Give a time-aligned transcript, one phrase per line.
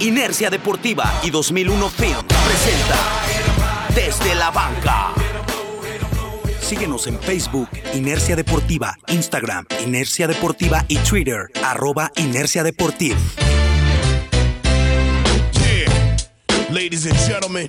[0.00, 2.96] Inercia Deportiva y 2001 Film presenta
[3.94, 5.12] Desde la Banca.
[6.58, 13.18] Síguenos en Facebook, Inercia Deportiva, Instagram, Inercia Deportiva y Twitter, arroba Inercia Deportiva.
[15.52, 16.16] Yeah.
[16.70, 17.68] Ladies and gentlemen,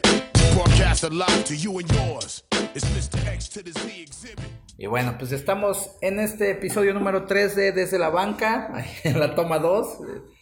[0.53, 2.45] broadcast live to you and yours.
[2.73, 3.27] It's Mr.
[3.27, 4.39] X to the Z exhibit.
[4.77, 9.35] Y bueno, pues estamos en este episodio número 3 de Desde la Banca, en la
[9.35, 9.87] toma 2.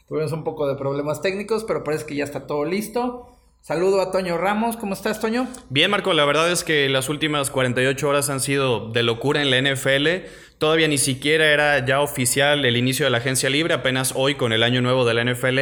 [0.10, 3.28] Tuvimos un poco de problemas técnicos, pero parece que ya está todo listo.
[3.62, 5.48] Saludo a Toño Ramos, ¿cómo estás, Toño?
[5.70, 9.52] Bien, Marco, la verdad es que las últimas 48 horas han sido de locura en
[9.52, 10.26] la NFL.
[10.58, 14.52] Todavía ni siquiera era ya oficial el inicio de la agencia libre, apenas hoy con
[14.52, 15.60] el año nuevo de la NFL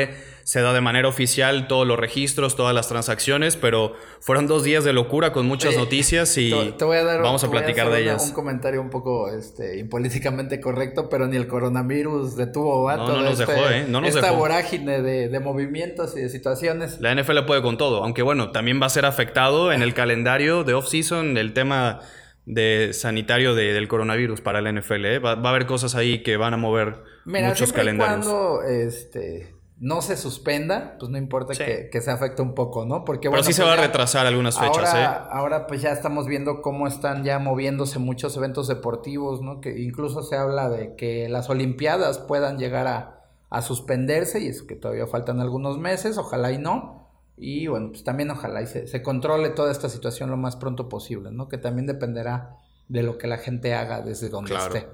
[0.48, 4.86] se da de manera oficial todos los registros, todas las transacciones, pero fueron dos días
[4.86, 7.90] de locura con muchas Oye, noticias y Te, te voy a dar vamos a platicar
[7.92, 8.28] de ellas.
[8.28, 13.22] Un comentario un poco este, impolíticamente correcto, pero ni el coronavirus detuvo va, No, no
[13.23, 13.86] nos este- dejó, ¿eh?
[13.90, 14.38] No nos esta dejó.
[14.38, 17.02] vorágine de, de movimientos y de situaciones.
[17.02, 20.64] La NFL puede con todo, aunque bueno, también va a ser afectado en el calendario
[20.64, 22.00] de off-season el tema
[22.45, 25.03] de sanitario de- del coronavirus para la NFL.
[25.16, 25.20] ¿eh?
[25.20, 28.25] Va, va a haber cosas ahí que van a mover Mira, muchos y calendarios.
[28.25, 31.64] cuando este, no se suspenda, pues no importa Sí.
[31.64, 33.06] que, que se afecte un poco, ¿no?
[33.06, 35.28] Porque Pero bueno, sí se pues va a retrasar algunas fechas, ahora, ¿eh?
[35.31, 39.61] ahora pues ya estamos viendo cómo están ya moviéndose muchos eventos deportivos, ¿no?
[39.61, 44.64] Que incluso se habla de que las Olimpiadas puedan llegar a, a suspenderse y es
[44.64, 47.08] que todavía faltan algunos meses, ojalá y no.
[47.38, 50.89] Y bueno, pues también ojalá y se, se controle toda esta situación lo más pronto
[50.89, 51.47] posible, ¿no?
[51.50, 52.56] Que también dependerá
[52.88, 54.73] de lo que la gente haga desde donde Claro.
[54.75, 54.88] esté.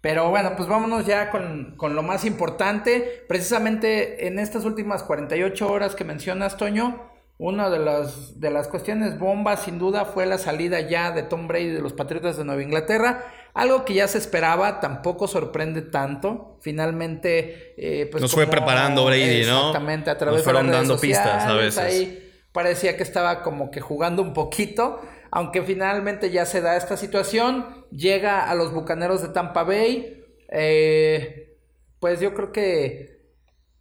[0.00, 3.24] Pero bueno, pues vámonos ya con, con lo más importante.
[3.28, 9.18] Precisamente en estas últimas 48 horas que mencionas, Toño, una de las, de las cuestiones
[9.18, 12.62] bombas, sin duda, fue la salida ya de Tom Brady de los Patriotas de Nueva
[12.62, 13.24] Inglaterra.
[13.52, 16.58] Algo que ya se esperaba, tampoco sorprende tanto.
[16.60, 18.22] Finalmente, eh, pues.
[18.22, 19.68] Nos fue preparando Brady, ¿no?
[19.68, 21.78] Exactamente, a través Nos fueron de las redes dando pistas a sociales, veces.
[21.78, 26.96] ahí parecía que estaba como que jugando un poquito, aunque finalmente ya se da esta
[26.96, 31.56] situación, llega a los Bucaneros de Tampa Bay, eh,
[31.98, 33.20] pues yo creo que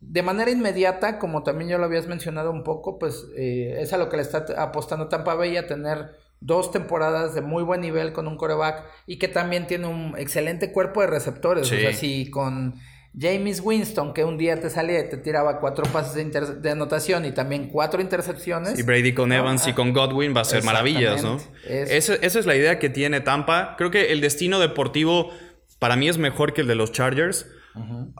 [0.01, 3.97] de manera inmediata, como también ya lo habías mencionado un poco, pues eh, es a
[3.97, 8.13] lo que le está apostando Tampa Bay a tener dos temporadas de muy buen nivel
[8.13, 11.75] con un coreback y que también tiene un excelente cuerpo de receptores, Sí.
[11.75, 12.75] o sea, si con
[13.18, 16.16] James Winston, que un día te salía y te tiraba cuatro pases
[16.62, 18.78] de, anotación y también cuatro intercepciones.
[18.78, 19.31] Y Brady con.
[19.31, 21.38] Evans y Ah, con Godwin va a ser maravillas, ¿no?
[21.68, 23.75] Esa, esa es la idea que tiene Tampa.
[23.78, 25.31] Creo que el destino deportivo
[25.80, 27.47] para mí es mejor que el de los Chargers,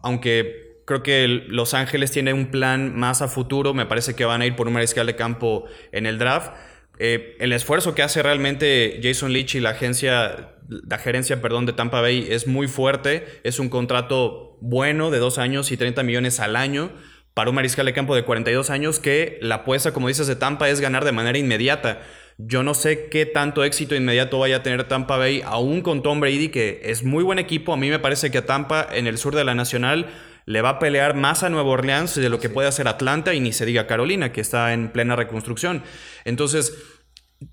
[0.02, 3.74] aunque creo que Los Ángeles tiene un plan más a futuro.
[3.74, 6.52] Me parece que van a ir por un mariscal de campo en el draft.
[7.00, 11.74] Eh, el esfuerzo que hace realmente Jason Leach y la agencia, la gerencia, perdón, de
[11.74, 13.26] Tampa Bay es muy fuerte.
[13.44, 16.92] Es un contrato bueno de dos años y 30 millones al año
[17.34, 20.70] para un mariscal de campo de 42 años que la apuesta, como dices, de Tampa
[20.70, 22.02] es ganar de manera inmediata.
[22.38, 26.20] Yo no sé qué tanto éxito inmediato vaya a tener Tampa Bay, aún con Tom
[26.20, 27.74] Brady, que es muy buen equipo.
[27.74, 30.08] A mí me parece que Tampa en el sur de la Nacional
[30.50, 33.40] le va a pelear más a Nueva Orleans de lo que puede hacer Atlanta y
[33.40, 35.84] ni se diga Carolina, que está en plena reconstrucción.
[36.26, 36.74] Entonces,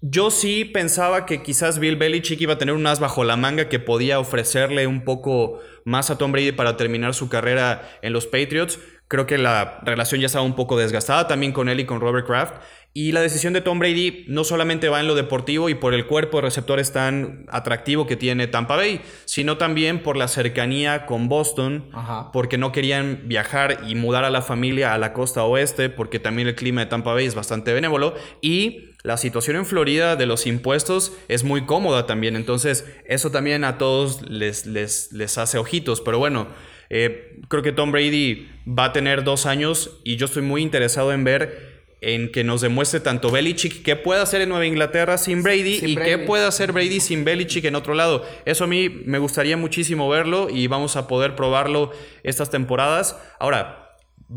[0.00, 3.68] yo sí pensaba que quizás Bill Belichick iba a tener un as bajo la manga
[3.68, 8.24] que podía ofrecerle un poco más a Tom Brady para terminar su carrera en los
[8.24, 8.78] Patriots.
[9.08, 12.26] Creo que la relación ya estaba un poco desgastada también con él y con Robert
[12.26, 12.54] Kraft.
[12.98, 16.06] Y la decisión de Tom Brady no solamente va en lo deportivo y por el
[16.06, 21.28] cuerpo de receptores tan atractivo que tiene Tampa Bay, sino también por la cercanía con
[21.28, 22.32] Boston, Ajá.
[22.32, 26.48] porque no querían viajar y mudar a la familia a la costa oeste, porque también
[26.48, 28.14] el clima de Tampa Bay es bastante benévolo.
[28.40, 32.34] Y la situación en Florida de los impuestos es muy cómoda también.
[32.34, 36.00] Entonces, eso también a todos les, les, les hace ojitos.
[36.00, 36.46] Pero bueno,
[36.88, 41.12] eh, creo que Tom Brady va a tener dos años y yo estoy muy interesado
[41.12, 41.75] en ver
[42.06, 45.88] en que nos demuestre tanto Belichick qué puede hacer en Nueva Inglaterra sin Brady Sin
[45.88, 48.24] y qué puede hacer Brady sin Belichick en otro lado.
[48.44, 51.90] Eso a mí me gustaría muchísimo verlo y vamos a poder probarlo
[52.22, 53.18] estas temporadas.
[53.40, 53.96] Ahora,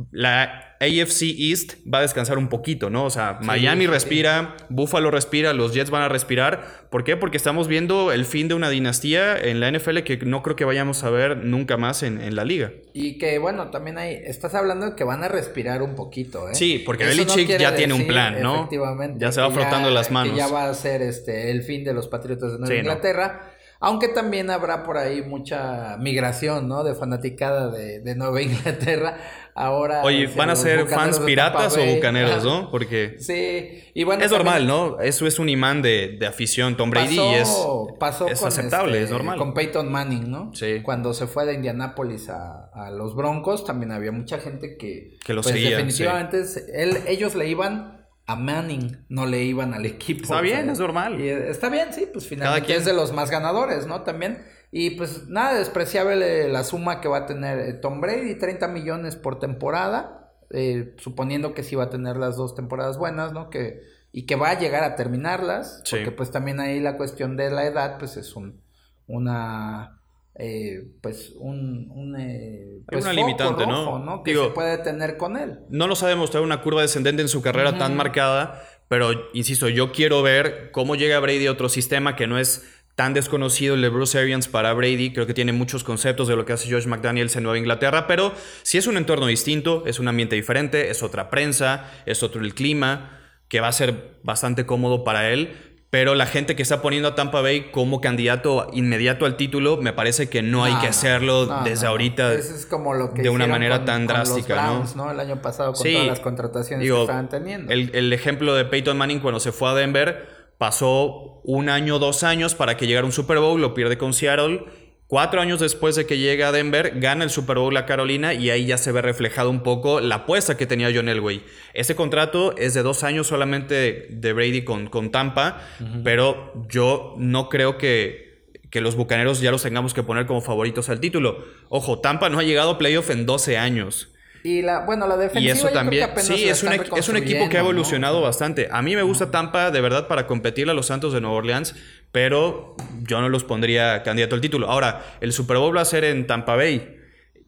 [0.09, 3.03] la AFC East va a descansar un poquito, ¿no?
[3.03, 3.91] O sea, Miami sí, sí.
[3.91, 6.87] respira, Buffalo respira, los Jets van a respirar.
[6.89, 7.17] ¿Por qué?
[7.17, 10.63] Porque estamos viendo el fin de una dinastía en la NFL que no creo que
[10.63, 12.71] vayamos a ver nunca más en, en la liga.
[12.93, 16.55] Y que bueno, también hay, estás hablando de que van a respirar un poquito, ¿eh?
[16.55, 18.55] Sí, porque no Belichick ya tiene un plan, ¿no?
[18.55, 19.19] Efectivamente.
[19.19, 20.31] Ya se va frotando las manos.
[20.33, 22.79] Que ya va a ser este, el fin de los Patriotas de Nueva Sí, no.
[22.79, 23.51] Inglaterra.
[23.81, 26.83] Aunque también habrá por ahí mucha migración, ¿no?
[26.83, 29.17] De fanaticada de, de Nueva Inglaterra.
[29.55, 30.03] Ahora.
[30.03, 32.69] Oye, ¿van a ser fans piratas o bucaneros, no?
[32.71, 33.83] Porque Sí.
[33.93, 34.99] Y bueno, es normal, ¿no?
[34.99, 36.77] Eso es un imán de, de afición.
[36.77, 39.37] Tom Brady pasó, y es, pasó es aceptable, este, es normal.
[39.37, 40.51] Con Peyton Manning, ¿no?
[40.53, 40.81] Sí.
[40.81, 45.17] Cuando se fue de Indianápolis a, a los Broncos, también había mucha gente que.
[45.25, 46.43] Que lo pues, seguía, Definitivamente,
[46.73, 47.98] él, ellos le iban
[48.31, 50.21] a Manning, no le iban al equipo.
[50.23, 51.19] Está bien, es normal.
[51.19, 52.77] Y eh, está bien, sí, pues finalmente quien.
[52.79, 54.03] es de los más ganadores, ¿no?
[54.03, 54.43] También.
[54.71, 59.15] Y pues nada, despreciable la suma que va a tener eh, Tom Brady, 30 millones
[59.15, 63.49] por temporada, eh, suponiendo que sí va a tener las dos temporadas buenas, ¿no?
[63.49, 63.81] Que,
[64.11, 65.95] y que va a llegar a terminarlas, Sí.
[65.97, 68.61] porque pues también ahí la cuestión de la edad, pues es un,
[69.07, 69.98] una,
[70.39, 74.23] eh, pues un, un eh, pues, una limitante, ¿no?
[74.23, 75.59] Que Digo- se puede tener con él.
[75.69, 79.91] no nos ha demostrado una curva descendente en su carrera tan marcada, pero insisto, yo
[79.91, 82.65] quiero ver cómo llega Brady a otro sistema que no es
[82.95, 85.13] tan desconocido el de Bruce Arians para Brady.
[85.13, 88.33] Creo que tiene muchos conceptos de lo que hace Josh McDaniels en Nueva Inglaterra, pero
[88.63, 92.53] si es un entorno distinto, es un ambiente diferente, es otra prensa, es otro el
[92.55, 93.15] clima,
[93.47, 95.68] que va a ser bastante cómodo para él.
[95.91, 99.91] Pero la gente que está poniendo a Tampa Bay como candidato inmediato al título, me
[99.91, 102.33] parece que no hay No, que hacerlo no, desde no, ahorita.
[102.35, 104.71] Eso es como lo que de una manera con- tan con drástica, los ¿no?
[104.71, 105.11] Browns, ¿no?
[105.11, 105.93] El año pasado con Sí.
[105.93, 107.71] todas las contrataciones Digo, que estaban teniendo.
[107.73, 110.27] El, el ejemplo de Peyton Manning cuando se fue a Denver,
[110.59, 114.65] pasó un año, dos años para que llegara un Super Bowl, lo pierde con Seattle.
[115.09, 118.51] Cuatro años después de que llega a Denver, gana el Super Bowl a Carolina y
[118.51, 121.43] ahí ya se ve reflejado un poco la apuesta que tenía John Elway.
[121.73, 125.61] Este contrato es de dos años solamente de Brady con, con Tampa,
[126.03, 130.89] pero yo no creo que, que los Bucaneros ya los tengamos que poner como favoritos
[130.89, 131.43] al título.
[131.69, 134.09] Ojo, Tampa no ha llegado a playoff en 12 años.
[134.43, 137.09] Y la, bueno, la defensiva Y eso yo creo que también, sí, es un, es
[137.09, 138.69] un equipo que ha evolucionado bastante.
[138.71, 141.75] A mí me gusta Tampa de verdad para competir a los Santos de Nueva Orleans,
[142.11, 144.69] pero yo no los pondría candidato al título.
[144.69, 146.95] Ahora, el Super Bowl va a ser en Tampa Bay.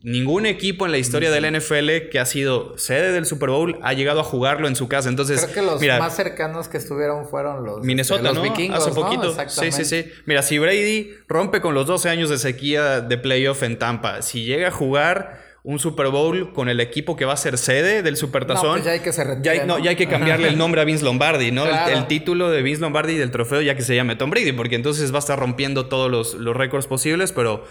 [0.03, 3.93] Ningún equipo en la historia del NFL que ha sido sede del Super Bowl ha
[3.93, 5.09] llegado a jugarlo en su casa.
[5.09, 8.41] Entonces, Creo que los mira, más cercanos que estuvieron fueron los, Minnesota, los ¿no?
[8.41, 8.95] vikingos, Hace ¿no?
[8.95, 9.29] poquito.
[9.29, 9.85] Sí, sí, Exactamente.
[9.85, 10.21] sí.
[10.25, 14.43] Mira, si Brady rompe con los 12 años de sequía de playoff en Tampa, si
[14.43, 18.17] llega a jugar un Super Bowl con el equipo que va a ser sede del
[18.17, 19.83] Supertazón, No, pues ya hay que se retire, ya hay, no, ¿no?
[19.83, 21.63] ya hay que cambiarle el nombre a Vince Lombardi, ¿no?
[21.65, 21.97] El- Claro.
[21.97, 24.75] El, título de Vince Lombardi y del trofeo ya que se llame Tom Brady, porque
[24.75, 27.63] entonces va a estar rompiendo todos los, los récords posibles, pero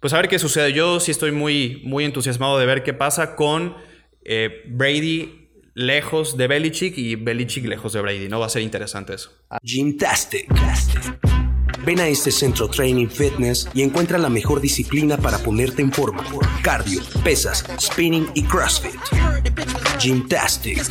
[0.00, 0.72] pues a ver qué sucede.
[0.72, 3.76] Yo sí estoy muy, muy entusiasmado de ver qué pasa con
[4.24, 8.40] eh, Brady lejos de Belichick y Belichick lejos de Brady, ¿no?
[8.40, 9.30] Va a ser interesante eso.
[9.62, 10.48] Gymtastic.
[11.88, 16.22] Ven a este centro Training Fitness y encuentra la mejor disciplina para ponerte en forma.
[16.60, 19.00] Cardio, pesas, spinning y CrossFit.
[19.98, 20.86] Gymtastic.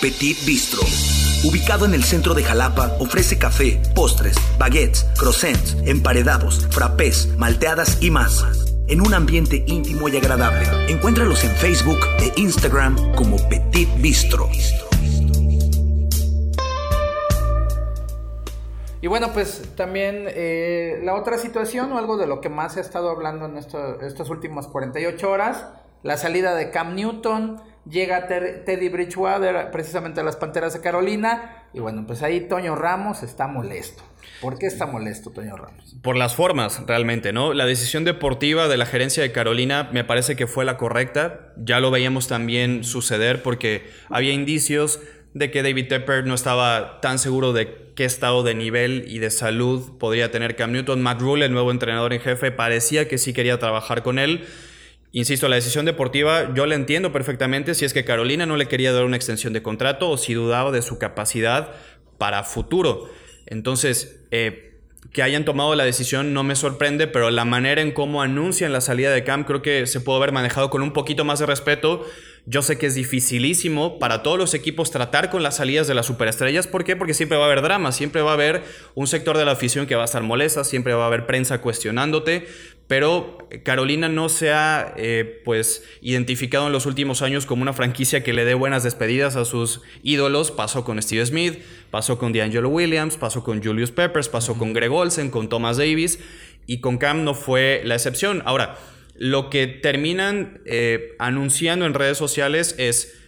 [0.00, 0.80] Petit Bistro.
[1.42, 8.12] Ubicado en el centro de Jalapa, ofrece café, postres, baguettes, croissants, emparedados, frappés, malteadas y
[8.12, 8.44] más.
[8.86, 10.68] En un ambiente íntimo y agradable.
[10.88, 14.48] Encuéntralos en Facebook e Instagram como Petit Bistro.
[19.04, 22.80] Y bueno, pues también eh, la otra situación o algo de lo que más se
[22.80, 25.66] ha estado hablando en esto- estas últimas 48 horas,
[26.02, 31.66] la salida de Cam Newton, llega Ter- Teddy Bridgewater precisamente a las Panteras de Carolina
[31.74, 34.02] y bueno, pues ahí Toño Ramos está molesto.
[34.40, 35.96] ¿Por qué está molesto Toño Ramos?
[36.02, 37.52] Por las formas, realmente, ¿no?
[37.52, 41.52] La decisión deportiva de la gerencia de Carolina me parece que fue la correcta.
[41.58, 45.00] Ya lo veíamos también suceder porque había indicios
[45.34, 49.30] de que David Tepper no estaba tan seguro de qué estado de nivel y de
[49.30, 51.02] salud podría tener Cam Newton.
[51.02, 54.44] Matt Rule, el nuevo entrenador en jefe, parecía que sí quería trabajar con él.
[55.10, 58.92] Insisto, la decisión deportiva yo la entiendo perfectamente si es que Carolina no le quería
[58.92, 61.72] dar una extensión de contrato o si dudaba de su capacidad
[62.18, 63.10] para futuro.
[63.46, 64.74] Entonces, eh,
[65.12, 68.80] que hayan tomado la decisión no me sorprende, pero la manera en cómo anuncian la
[68.80, 72.04] salida de Cam creo que se puede haber manejado con un poquito más de respeto.
[72.46, 76.04] Yo sé que es dificilísimo para todos los equipos tratar con las salidas de las
[76.04, 76.66] superestrellas.
[76.66, 76.94] ¿Por qué?
[76.94, 78.62] Porque siempre va a haber drama, siempre va a haber
[78.94, 81.62] un sector de la afición que va a estar molesta, siempre va a haber prensa
[81.62, 82.46] cuestionándote.
[82.86, 88.22] Pero Carolina no se ha eh, pues identificado en los últimos años como una franquicia
[88.22, 90.50] que le dé buenas despedidas a sus ídolos.
[90.50, 94.92] Pasó con Steve Smith, pasó con D'Angelo Williams, pasó con Julius Peppers, pasó con Greg
[94.92, 96.18] Olsen, con Thomas Davis
[96.66, 98.42] y con Cam no fue la excepción.
[98.44, 98.76] Ahora,
[99.14, 103.20] lo que terminan eh, anunciando en redes sociales es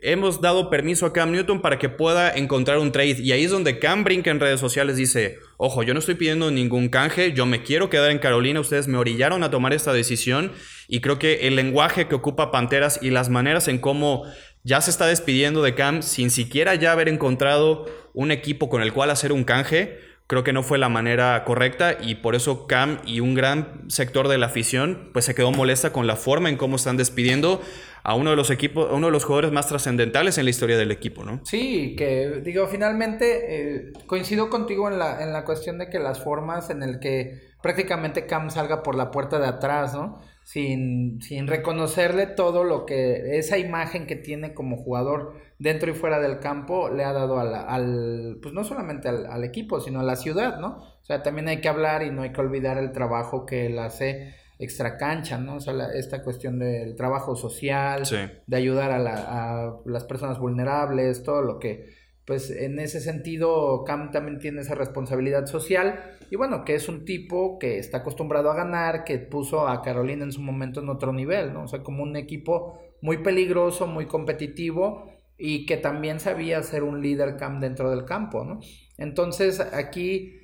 [0.00, 3.16] hemos dado permiso a Cam Newton para que pueda encontrar un trade.
[3.20, 6.50] Y ahí es donde Cam brinca en redes sociales, dice, ojo, yo no estoy pidiendo
[6.50, 10.52] ningún canje, yo me quiero quedar en Carolina, ustedes me orillaron a tomar esta decisión.
[10.88, 14.24] Y creo que el lenguaje que ocupa Panteras y las maneras en cómo
[14.62, 18.92] ya se está despidiendo de Cam sin siquiera ya haber encontrado un equipo con el
[18.92, 22.98] cual hacer un canje, creo que no fue la manera correcta y por eso Cam
[23.04, 26.56] y un gran sector de la afición pues se quedó molesta con la forma en
[26.56, 27.60] cómo están despidiendo
[28.02, 30.78] a uno de los equipos, a uno de los jugadores más trascendentales en la historia
[30.78, 31.40] del equipo, ¿no?
[31.44, 36.22] Sí, que digo, finalmente eh, coincido contigo en la, en la cuestión de que las
[36.22, 40.20] formas en el que prácticamente Cam salga por la puerta de atrás, ¿no?
[40.48, 46.20] Sin, sin reconocerle todo lo que, esa imagen que tiene como jugador dentro y fuera
[46.20, 50.04] del campo le ha dado al, al pues no solamente al, al equipo, sino a
[50.04, 50.76] la ciudad, ¿no?
[51.00, 53.76] O sea, también hay que hablar y no hay que olvidar el trabajo que él
[53.80, 55.56] hace extra cancha, ¿no?
[55.56, 58.18] O sea, la- esta cuestión del trabajo social, Sí.
[58.46, 59.24] de ayudar a, la-
[59.64, 61.86] a las personas vulnerables, todo lo que,
[62.26, 66.16] pues en ese sentido, Cam también tiene esa responsabilidad social.
[66.28, 70.24] Y bueno, que es un tipo que está acostumbrado a ganar, que puso a Carolina
[70.24, 71.64] en su momento en otro nivel, ¿no?
[71.64, 77.00] O sea, como un equipo muy peligroso, muy competitivo y que también sabía ser un
[77.00, 78.58] líder Cam dentro del campo, ¿no?
[78.98, 80.40] Entonces, aquí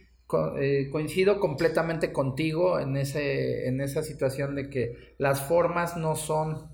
[0.57, 6.72] eh, coincido completamente contigo en, ese, en esa situación de que las formas no son,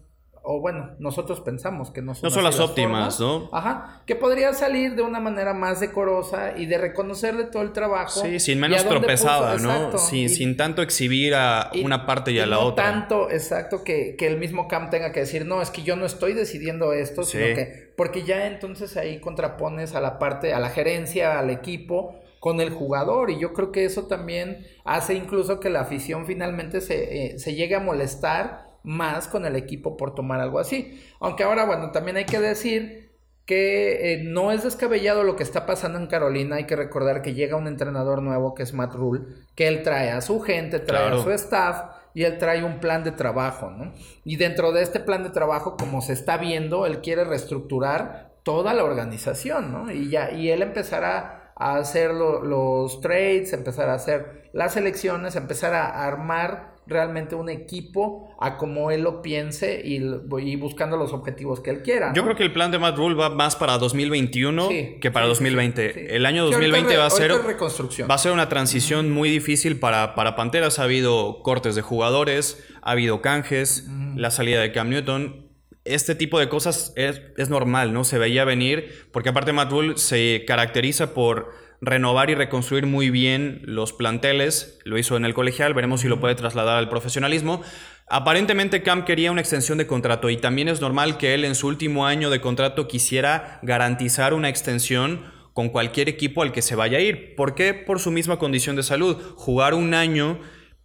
[0.50, 3.20] o bueno, nosotros pensamos que no son, No son así las óptimas, formas.
[3.52, 3.56] ¿no?
[3.56, 8.22] Ajá, que podría salir de una manera más decorosa y de reconocerle todo el trabajo.
[8.22, 9.74] Sí, sin menos tropezada, puso- ¿no?
[9.74, 12.84] exacto, Sin, y- sin tanto exhibir a y- una parte y a la no otra.
[12.84, 16.06] tanto, exacto, que, que el mismo Cam tenga que decir, no, es que yo no
[16.06, 17.32] estoy decidiendo esto, Sí.
[17.32, 22.14] sino que, porque ya entonces ahí contrapones a la parte, a la gerencia, al equipo,
[22.40, 26.80] con el jugador, y yo creo que eso también hace incluso que la afición finalmente
[26.80, 31.00] se, eh, se llegue a molestar más con el equipo por tomar algo así.
[31.20, 33.08] Aunque ahora, bueno, también hay que decir
[33.44, 36.56] que eh, no es descabellado lo que está pasando en Carolina.
[36.56, 39.22] Hay que recordar que llega un entrenador nuevo que es Matt Rule,
[39.54, 41.20] que él trae a su gente, trae Claro.
[41.20, 41.82] a su staff
[42.14, 43.94] y él trae un plan de trabajo, ¿no?
[44.24, 48.74] Y dentro de este plan de trabajo, como se está viendo, él quiere reestructurar toda
[48.74, 49.90] la organización, ¿no?
[49.90, 55.36] Y ya, y él empezará a hacer lo- los trades, empezar a hacer las elecciones,
[55.36, 59.96] empezar a armar realmente un equipo a como él lo piense y,
[60.40, 62.12] y buscando los objetivos que él quiera.
[62.14, 65.26] Yo creo que el plan de Matt Rule va más para 2021 Sí, que para
[65.26, 65.92] sí, sí, 2020.
[65.92, 66.06] sí, sí.
[66.08, 68.08] El año Sí, ahorita 2020 va a ser reconstrucción.
[68.10, 70.78] va a ser una transición muy difícil para, para Panteras.
[70.78, 75.46] Ha habido cortes de jugadores, ha habido canjes, la salida de Cam Newton.
[75.84, 78.04] Este tipo de cosas es, es normal, ¿no?
[78.04, 83.60] Se veía venir, porque aparte Matt Rule se caracteriza por renovar y reconstruir muy bien
[83.64, 84.78] los planteles.
[84.84, 87.62] Lo hizo en el colegial, veremos si lo puede trasladar al profesionalismo.
[88.08, 91.66] Aparentemente Cam quería una extensión de contrato y también es normal que él en su
[91.66, 96.98] último año de contrato quisiera garantizar una extensión con cualquier equipo al que se vaya
[96.98, 97.34] a ir.
[97.34, 97.74] ¿Por qué?
[97.74, 99.16] Por su misma condición de salud.
[99.36, 100.40] Jugar un año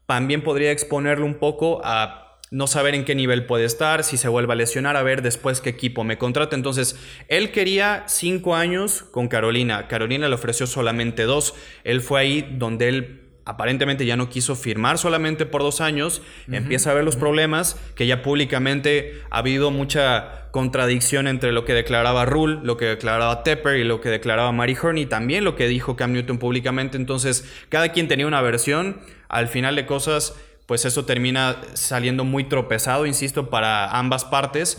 [0.05, 2.22] también podría exponerlo un poco a
[2.53, 5.59] no saber en qué nivel puede estar, si se vuelve a lesionar, a ver después
[5.59, 6.55] qué equipo me contrata.
[6.55, 6.95] Entonces,
[7.27, 9.87] él quería cinco años con Carolina.
[9.87, 11.55] Carolina le ofreció solamente dos.
[11.83, 16.21] Él fue ahí donde él aparentemente ya no quiso firmar solamente por dos años.
[16.47, 21.73] Empieza a ver los problemas, que ya públicamente ha habido mucha contradicción entre lo que
[21.73, 25.55] declaraba Rule, lo que declaraba Tepper y lo que declaraba Mary Horn y también lo
[25.55, 26.97] que dijo Cam Newton públicamente.
[26.97, 28.99] Entonces, cada quien tenía una versión.
[29.27, 34.77] Al final de cosas, pues eso termina saliendo muy tropezado, insisto, para ambas partes.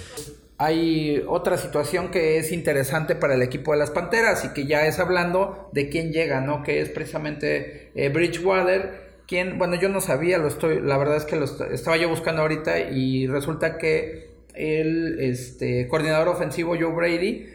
[0.56, 4.86] Hay otra situación que es interesante para el equipo de las Panteras y que ya
[4.86, 6.62] es hablando de quién llega, ¿no?
[6.62, 11.24] Que es precisamente eh, Bridgewater, quien, bueno, yo no sabía, lo estoy, la verdad es
[11.24, 16.92] que lo est- estaba yo buscando ahorita y resulta que el este, coordinador ofensivo Joe
[16.92, 17.46] Brady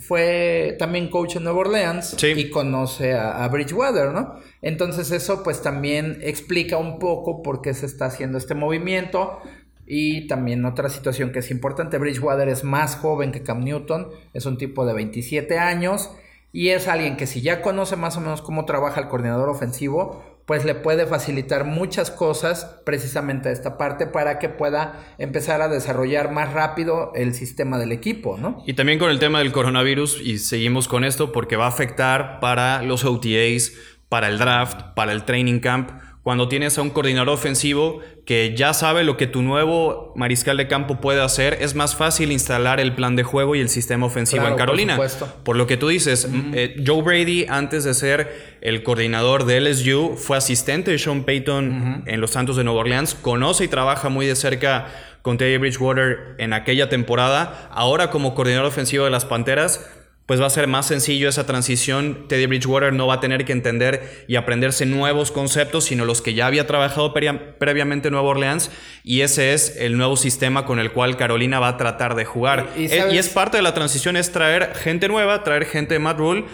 [0.00, 2.28] fue también coach en Nueva Orleans Sí.
[2.36, 4.36] y conoce a, a Bridgewater, ¿no?
[4.62, 9.38] Entonces eso pues también explica un poco por qué se está haciendo este movimiento
[9.86, 14.46] y también otra situación que es importante, Bridgewater es más joven que Cam Newton, es
[14.46, 16.10] un tipo de 27 años
[16.52, 20.22] y es alguien que si ya conoce más o menos cómo trabaja el coordinador ofensivo,
[20.50, 25.68] pues le puede facilitar muchas cosas precisamente a esta parte para que pueda empezar a
[25.68, 28.60] desarrollar más rápido el sistema del equipo, ¿no?
[28.66, 32.40] Y también con el tema del coronavirus, y seguimos con esto porque va a afectar
[32.40, 33.74] para los OTAs,
[34.08, 35.92] para el draft, para el training camp.
[36.22, 40.68] Cuando tienes a un coordinador ofensivo que ya sabe lo que tu nuevo mariscal de
[40.68, 44.42] campo puede hacer, es más fácil instalar el plan de juego y el sistema ofensivo
[44.42, 44.92] Claro, en por Carolina.
[44.94, 45.32] supuesto.
[45.44, 50.16] Por lo que tú dices, eh, Joe Brady, antes de ser el coordinador de LSU,
[50.18, 54.26] fue asistente de Sean Payton en los Santos de Nueva Orleans, conoce y trabaja muy
[54.26, 54.88] de cerca
[55.22, 57.68] con Teddy Bridgewater en aquella temporada.
[57.72, 59.88] Ahora como coordinador ofensivo de las Panteras,
[60.30, 62.28] pues va a ser más sencillo esa transición.
[62.28, 66.34] Teddy Bridgewater no va a tener que entender y aprenderse nuevos conceptos, sino los que
[66.34, 68.70] ya había trabajado previamente en Nueva Orleans.
[69.02, 72.68] Y ese es el nuevo sistema con el cual Carolina va a tratar de jugar.
[72.76, 76.18] Y, eh, es parte de la transición, es traer gente nueva, traer gente de Matt
[76.18, 76.44] Rule.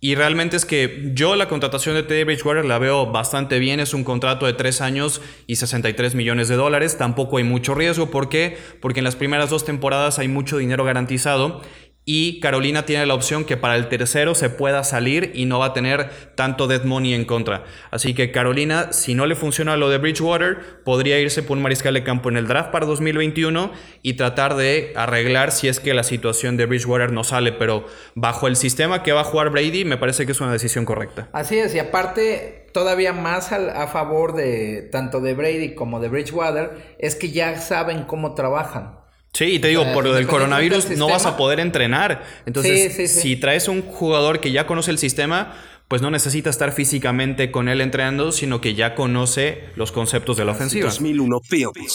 [0.00, 3.78] Y realmente es que yo la contratación de Teddy Bridgewater la veo bastante bien.
[3.78, 6.98] Es un contrato de tres años y 63 millones de dólares.
[6.98, 8.10] Tampoco hay mucho riesgo.
[8.10, 8.58] ¿Por qué?
[8.80, 11.62] Porque en las primeras dos temporadas hay mucho dinero garantizado
[12.04, 15.66] y Carolina tiene la opción que para el tercero se pueda salir y no va
[15.66, 17.64] a tener tanto dead money en contra.
[17.92, 21.94] Así que Carolina, si no le funciona lo de Bridgewater, podría irse por un mariscal
[21.94, 23.70] de campo en el draft para 2021
[24.02, 27.52] y tratar de arreglar si es que la situación de Bridgewater no sale.
[27.52, 30.84] Pero bajo el sistema que va a jugar Brady, me parece que es una decisión
[30.84, 31.28] correcta.
[31.32, 36.08] Así es, y aparte, todavía más a, a favor de tanto de Brady como de
[36.08, 39.01] Bridgewater, es que ya saben cómo trabajan.
[39.32, 42.22] Sí, y te digo, por lo del coronavirus no vas a poder entrenar.
[42.44, 45.54] Entonces, si traes un jugador que ya conoce el sistema,
[45.88, 50.44] pues no necesita estar físicamente con él entrenando, sino que ya conoce los conceptos de
[50.44, 50.86] la ofensiva.
[50.86, 51.92] 2001 Films.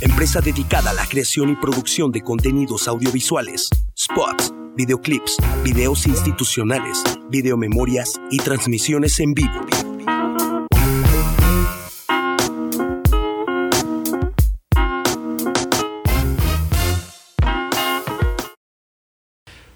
[0.00, 3.68] Empresa dedicada a la creación y producción de contenidos audiovisuales,
[3.98, 9.85] spots, videoclips, videos institucionales, videomemorias y transmisiones en vivo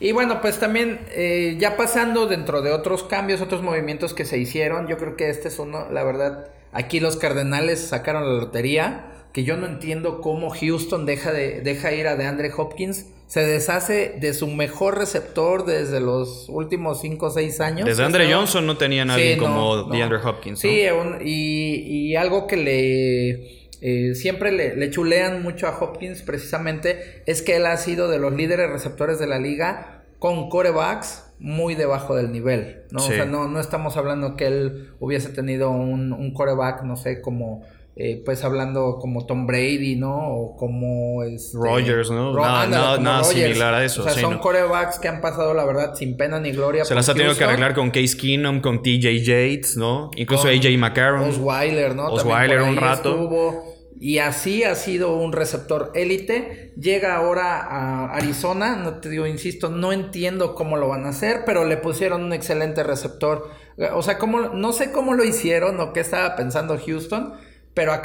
[0.00, 4.38] Y bueno, pues también eh, ya pasando dentro de otros cambios, otros movimientos que se
[4.38, 9.12] hicieron, yo creo que este es uno, la verdad, aquí los Cardenales sacaron la lotería,
[9.34, 14.16] que yo no entiendo cómo Houston deja, de, deja ir a DeAndre Hopkins, se deshace
[14.18, 17.86] de su mejor receptor desde los últimos 5 o 6 años.
[17.86, 20.60] Desde Andre Johnson no tenía nadie como DeAndre Hopkins.
[20.60, 20.82] Sí,
[21.22, 23.59] y, y algo que le...
[23.80, 28.18] Eh, siempre le, le, chulean mucho a Hopkins precisamente es que él ha sido de
[28.18, 33.02] los líderes receptores de la liga con corebacks muy debajo del nivel, ¿no?
[33.02, 37.20] O sea, no, no estamos hablando que él hubiese tenido un, un coreback, no sé,
[37.20, 37.64] como...
[37.96, 40.16] Eh, pues hablando como Tom Brady, ¿no?
[40.16, 42.32] O como este, Rogers, ¿no?
[42.32, 44.02] nada, nada, similar a eso.
[44.02, 46.84] O sea, son corebacks que han pasado, la verdad, sin pena ni gloria.
[46.84, 50.10] Se las ha tenido que arreglar con Case Keenum, con TJ Yates, ¿no?
[50.16, 51.28] Incluso AJ McCarron.
[51.28, 52.06] Osweiler, ¿no?
[52.06, 53.69] Osweiler un rato.
[53.98, 56.72] Y así ha sido un receptor élite.
[56.76, 58.76] Llega ahora a Arizona.
[58.76, 62.32] No te digo, insisto, no entiendo cómo lo van a hacer, pero le pusieron un
[62.32, 63.50] excelente receptor.
[63.94, 67.34] O sea, cómo, no sé cómo lo hicieron o qué estaba pensando Houston.
[67.74, 68.02] Pero a,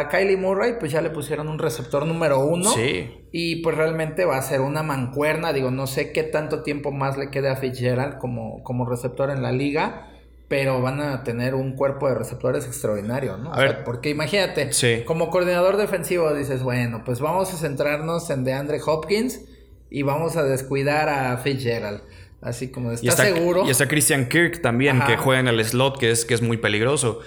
[0.00, 2.70] a Kylie Murray, pues ya le pusieron un receptor número uno.
[2.70, 3.14] Sí.
[3.30, 5.52] Y pues realmente va a ser una mancuerna.
[5.52, 9.42] Digo, no sé qué tanto tiempo más le quede a Fitzgerald como, como receptor en
[9.42, 10.07] la liga
[10.48, 13.52] pero van a tener un cuerpo de receptores extraordinario, ¿no?
[13.52, 14.70] A ver, porque imagínate,
[15.04, 19.42] como coordinador defensivo dices, bueno, pues vamos a centrarnos en DeAndre Hopkins
[19.90, 22.00] y vamos a descuidar a Fitzgerald.
[22.40, 23.66] Así como está, seguro.
[23.66, 26.56] Y está Christian Kirk también, que juega en el slot, que es, que es muy
[26.56, 27.20] peligroso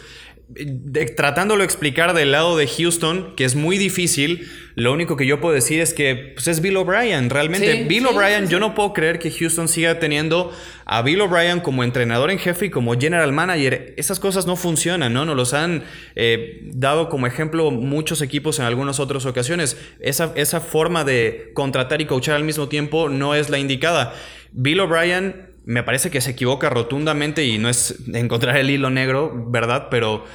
[1.15, 5.41] tratándolo de explicar del lado de Houston, que es muy difícil, lo único que yo
[5.41, 7.29] puedo decir es que pues, es Bill O'Brien.
[7.29, 10.51] Realmente, Bill O'Brien, yo no puedo creer que Houston siga teniendo
[10.85, 13.93] a Bill O'Brien como entrenador en jefe y como general manager.
[13.97, 15.25] Esas cosas no funcionan, ¿no?
[15.25, 15.83] Nos los han
[16.15, 19.77] eh, dado como ejemplo muchos equipos en algunas otras ocasiones.
[19.99, 24.13] Esa, esa forma de contratar y coachar al mismo tiempo no es la indicada.
[24.53, 29.31] Bill O'Brien me parece que se equivoca rotundamente y no es encontrar el hilo negro,
[29.47, 29.87] ¿verdad?
[29.89, 30.25] Pero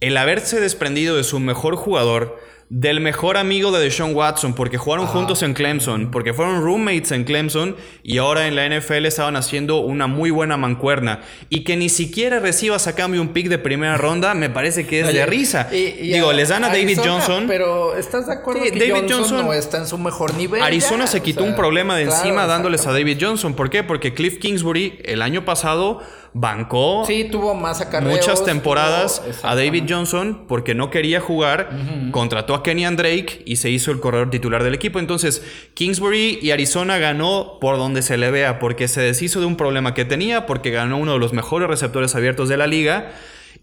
[0.00, 5.06] el haberse desprendido de su mejor jugador, del mejor amigo de Deshaun Watson, porque jugaron
[5.06, 9.78] juntos en Clemson, porque fueron roommates en Clemson y ahora en la NFL estaban haciendo
[9.78, 11.20] una muy buena mancuerna.
[11.48, 15.00] Y que ni siquiera recibas a cambio un pick de primera ronda, me parece que
[15.00, 15.68] es de risa.
[15.70, 17.44] Digo, les dan a David Johnson.
[17.46, 20.60] Pero ¿estás de acuerdo que David Johnson, no está en su mejor nivel?
[20.62, 23.54] Arizona se quitó un problema de encima dándoles a David Johnson.
[23.54, 23.84] ¿Por qué?
[23.84, 26.00] Porque Cliff Kingsbury el año pasado
[26.38, 31.70] bancó sí, tuvo más muchas temporadas a David Johnson porque no quería jugar,
[32.10, 34.98] contrató a Kenyan Drake y se hizo el corredor titular del equipo.
[34.98, 39.56] Entonces, Kingsbury y Arizona ganó por donde se le vea, porque se deshizo de un
[39.56, 43.12] problema que tenía, porque ganó uno de los mejores receptores abiertos de la liga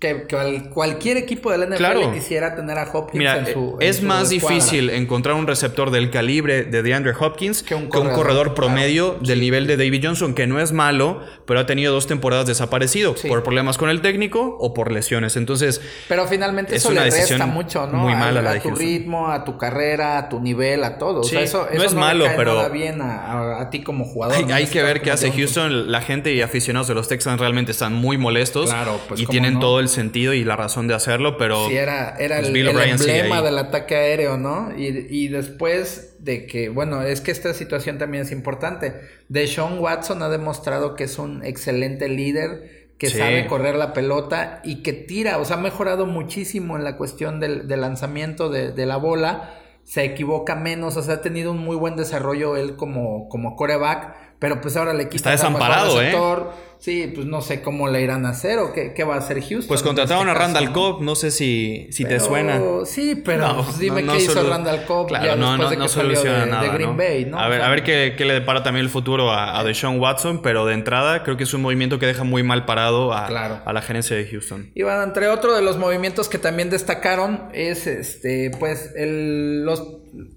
[0.04, 3.78] que, cualquier equipo de la NFL quisiera tener a Hopkins en su.
[3.80, 9.18] es más difícil encontrar un receptor del calibre de DeAndre Hopkins que un corredor, promedio
[9.22, 13.16] del nivel de David Johnson, que no es malo, pero ha tenido dos temporadas desaparecido
[13.28, 15.38] por problemas con el técnico o por lesiones.
[15.38, 15.82] Entonces.
[16.08, 18.00] Pero finalmente eso le resta mucho, ¿no?
[18.00, 21.22] Muy mala a, a tu ritmo, a tu carrera, a tu nivel, a todo.
[21.22, 22.70] eso, no es malo, pero.
[22.70, 24.52] bien a, ti como jugador.
[24.52, 25.92] Hay, que ver qué hace Houston.
[25.92, 28.74] La gente y aficionados de los Texans realmente están muy molestos.
[29.08, 31.68] Pues, y tienen todo el sentido y la razón de hacerlo, pero...
[31.70, 34.72] Sí, era, era pues el, el emblema del ataque aéreo, ¿no?
[34.78, 38.94] Y, y después de que, bueno, es que esta situación también es importante.
[39.30, 43.18] Deshaun Watson ha demostrado que es un excelente líder, que Sí.
[43.18, 47.40] sabe correr la pelota y que tira, o sea, ha mejorado muchísimo en la cuestión
[47.40, 49.56] del, del lanzamiento de, de la bola.
[49.84, 54.16] Se equivoca menos, o sea, ha tenido un muy buen desarrollo él como, como coreback,
[54.40, 56.06] pero pues ahora le quita Está desamparado, ¿eh?
[56.06, 56.54] receptor.
[56.84, 59.40] Sí, pues no sé cómo le irán a hacer o qué, qué va a hacer
[59.40, 59.70] Houston.
[59.70, 60.92] Pues contrataron este a Randall caso, ¿no?
[60.98, 62.60] Cobb, no sé si, si te suena.
[62.84, 65.60] Sí, pero No, pues, dime no, no qué hizo Randall Cobb Claro, ya no, después
[65.64, 66.98] no, de que no salió soluciona de, de nada, Green ¿no?
[66.98, 67.40] Bay, ¿no?
[67.40, 69.64] A O ver, sea, a ver qué, qué le depara también el futuro a, a
[69.64, 73.14] Deshaun Watson, pero de entrada creo que es un movimiento que deja muy mal parado
[73.14, 73.62] a, Claro.
[73.64, 74.70] a la gerencia de Houston.
[74.76, 79.88] Y bueno, entre otro de los movimientos que también destacaron es este, pues, el, los,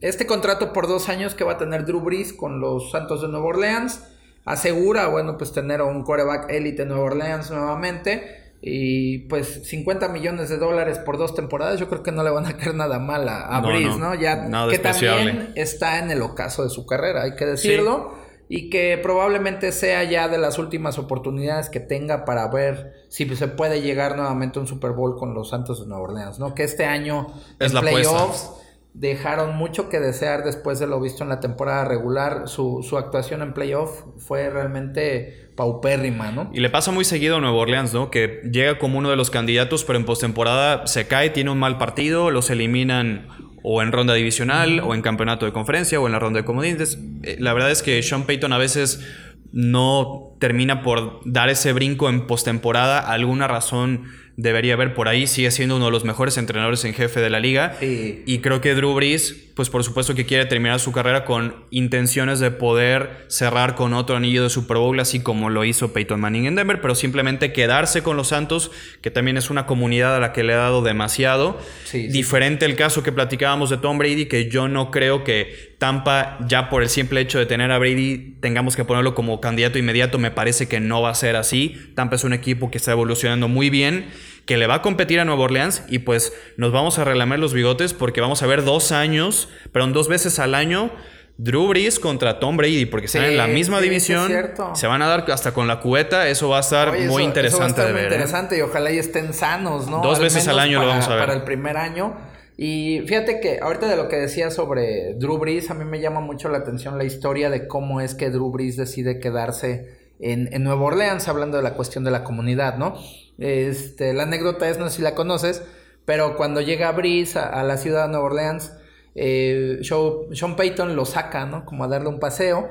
[0.01, 3.27] este contrato por dos años que va a tener Drew Brees con los Santos de
[3.27, 4.01] Nueva Orleans.
[4.47, 8.55] Asegura, bueno, pues tener un coreback élite en Nueva Orleans nuevamente.
[8.63, 12.47] Y pues 50 millones de dólares por dos temporadas, yo creo que no le van
[12.47, 13.99] a caer nada mal a, a No, Brees, no.
[13.99, 14.15] ¿no?
[14.15, 18.15] Ya Nada que también está en el ocaso de su carrera, hay que decirlo.
[18.49, 23.49] Y que probablemente sea ya de las últimas oportunidades que tenga para ver si se
[23.49, 26.55] puede llegar nuevamente a un Super Bowl con los Santos de Nueva Orleans, ¿no?
[26.55, 27.27] Que este año
[27.59, 28.53] Es en la playoffs
[28.99, 32.49] dejaron mucho que desear después de lo visto en la temporada regular.
[32.49, 36.51] Su, su actuación en playoff fue realmente paupérrima, ¿no?
[36.53, 38.11] Y le pasa muy seguido a Nueva Orleans, ¿no?
[38.11, 41.77] Que llega como uno de los candidatos, pero en postemporada se cae, tiene un mal
[41.79, 43.29] partido, los eliminan
[43.63, 46.99] o en ronda divisional, o en campeonato de conferencia, o en la ronda de comodines.
[47.23, 49.05] Eh, La verdad es que Sean Payton a veces
[49.53, 53.01] no termina por dar ese brinco en postemporada.
[53.01, 54.05] Alguna razón
[54.37, 55.27] debería haber por ahí.
[55.27, 57.77] Sigue siendo uno de los mejores entrenadores en jefe de la liga.
[57.81, 58.23] Sí.
[58.27, 62.41] Y creo que Drew Brees, pues por supuesto que quiere terminar su carrera con intenciones
[62.41, 66.45] de poder cerrar con otro anillo de Super Bowl, así como lo hizo Peyton Manning
[66.45, 70.35] en Denver, pero simplemente quedarse con los Santos, que también es una comunidad a la
[70.35, 71.59] que le ha dado demasiado.
[71.85, 72.09] Sí, sí.
[72.09, 76.69] Diferente el caso que platicábamos de Tom Brady, que yo no creo que Tampa, ya
[76.69, 80.19] por el simple hecho de tener a Brady, tengamos que ponerlo como candidato inmediato.
[80.19, 81.93] Me parece que no va a ser así.
[81.95, 84.07] Tampa es un equipo que está evolucionando muy bien
[84.47, 87.53] que le va a competir a Nueva Orleans y pues nos vamos a relamer los
[87.53, 90.91] bigotes porque vamos a ver dos años, perdón, dos veces al año,
[91.39, 94.33] Drew Brees contra Tom Brady, porque están Sí, en la misma sí, división,
[94.75, 97.29] se van a dar hasta con la cubeta, eso va a estar Oye, muy eso-
[97.29, 98.11] interesante eso va a estar de muy ver.
[98.13, 98.15] ¿eh?
[98.15, 100.01] interesante y ojalá y estén sanos, ¿no?
[100.01, 101.19] Dos veces al año lo para- vamos a ver.
[101.19, 102.17] Para el primer año.
[102.57, 106.21] Y fíjate que ahorita de lo que decía sobre Drew Brees, a mí me llama
[106.21, 110.63] mucho la atención la historia de cómo es que Drew Brees decide quedarse en, en
[110.65, 112.95] Nueva Orleans, hablando de la cuestión de la comunidad, ¿no?
[113.39, 115.63] Este, la anécdota es, no sé si la conoces,
[116.05, 118.73] pero cuando llega Brees a, a la ciudad de Nueva Orleans,
[119.15, 121.65] eh, Shaw- Sean Payton lo saca, ¿no?
[121.65, 122.69] Como a darle un paseo.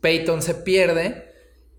[0.00, 1.30] Peyton se pierde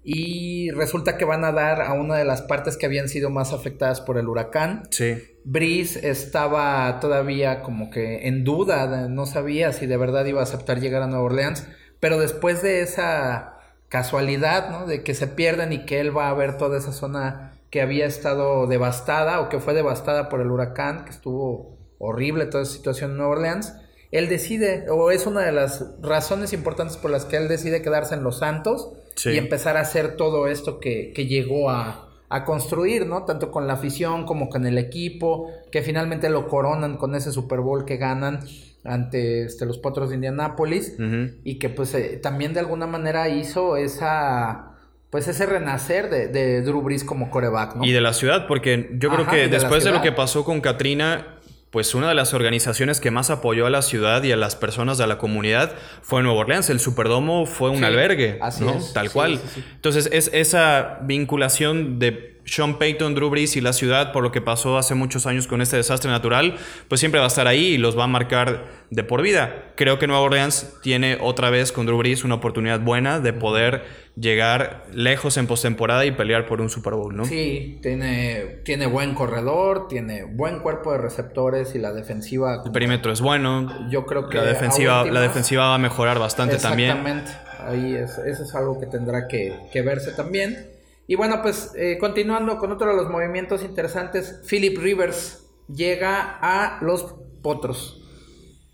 [0.03, 3.53] y resulta que van a dar a una de las partes que habían sido más
[3.53, 4.83] afectadas por el huracán.
[4.91, 5.15] Sí.
[5.45, 10.79] Breeze estaba todavía como que en duda, no sabía si de verdad iba a aceptar
[10.79, 11.67] llegar a Nueva Orleans,
[11.99, 13.57] pero después de esa
[13.89, 14.85] casualidad, ¿no?
[14.85, 18.05] De que se pierden y que él va a ver toda esa zona que había
[18.05, 23.09] estado devastada o que fue devastada por el huracán, que estuvo horrible toda esa situación
[23.09, 23.73] en Nueva Orleans,
[24.11, 28.13] él decide, o es una de las razones importantes por las que él decide quedarse
[28.13, 29.31] en Los Santos Sí.
[29.31, 33.25] y empezar a hacer todo esto que, que llegó a, a construir, ¿no?
[33.25, 37.61] Tanto con la afición como con el equipo, que finalmente lo coronan con ese Super
[37.61, 38.41] Bowl que ganan
[38.83, 40.95] ante este, los Potros de Indianápolis
[41.43, 44.72] y que pues eh, también de alguna manera hizo esa
[45.13, 47.85] pues ese renacer de, de Drew Brees como coreback, ¿no?
[47.85, 50.43] Y de la ciudad, porque yo creo Ajá, que de después de, lo que pasó
[50.43, 51.35] con Katrina,
[51.69, 54.97] pues una de las organizaciones que más apoyó a la ciudad y a las personas
[54.97, 55.71] de la comunidad
[56.01, 56.67] fue Nueva Orleans.
[56.71, 58.73] El Superdomo fue un Sí, albergue, así ¿no?
[58.73, 58.91] es.
[58.93, 59.39] Tal Sí, cual.
[59.53, 59.63] sí.
[59.75, 64.41] Entonces, es esa vinculación de Sean Payton, Drew Brees y la ciudad por lo que
[64.41, 67.77] pasó hace muchos años con este desastre natural, pues siempre va a estar ahí y
[67.77, 69.73] los va a marcar de por vida.
[69.75, 73.83] Creo que Nueva Orleans tiene otra vez con Drew Brees una oportunidad buena de poder
[74.15, 77.25] llegar lejos en postemporada y pelear por un Super Bowl, ¿no?
[77.25, 82.61] Sí, tiene, tiene buen corredor, tiene buen cuerpo de receptores y la defensiva.
[82.65, 83.89] El perímetro es bueno.
[83.89, 86.91] Yo creo que la defensiva, la defensiva va a mejorar bastante también.
[86.91, 87.31] Exactamente.
[87.65, 90.72] Ahí es, eso es algo que tendrá que, que verse también.
[91.07, 96.79] Y bueno, pues eh, continuando con otro de los movimientos interesantes, Philip Rivers llega a
[96.81, 97.99] los Potros.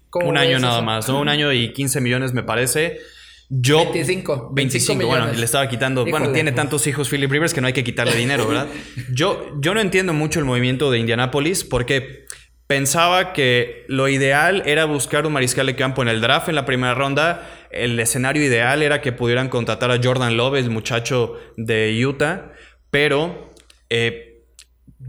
[0.10, 1.20] ¿Cómo Un año nada más, ¿no?
[1.20, 3.00] Un año y 15 millones me parece.
[3.52, 6.06] Yo 25, 25, bueno, le estaba quitando.
[6.06, 8.68] Bueno, tiene tantos hijos Philip Rivers que no hay que quitarle dinero, ¿verdad?
[9.12, 12.26] Yo, yo no entiendo mucho el movimiento de Indianapolis porque
[12.68, 16.66] pensaba que lo ideal era buscar un mariscal de campo en el draft en la
[16.66, 17.50] primera ronda.
[17.72, 22.52] El escenario ideal era que pudieran contratar a Jordan Love, el muchacho de Utah,
[22.92, 23.52] pero
[23.90, 24.44] eh,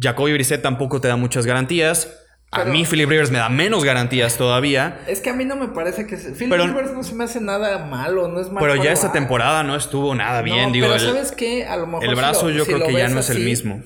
[0.00, 2.16] Jacoby Brissett tampoco te da muchas garantías.
[2.52, 5.00] a mí Philip Rivers me da menos garantías todavía.
[5.06, 6.16] Es que a mí no me parece que...
[6.16, 8.60] se- Phil Pero- Rivers no se me hace nada malo, no es malo.
[8.60, 10.86] Pero ya esta temporada no estuvo nada bien, digo.
[10.88, 11.64] Pero el- ¿sabes qué?
[11.64, 13.40] A lo mejor el si brazo lo- yo si creo que ya no es el
[13.44, 13.82] mismo.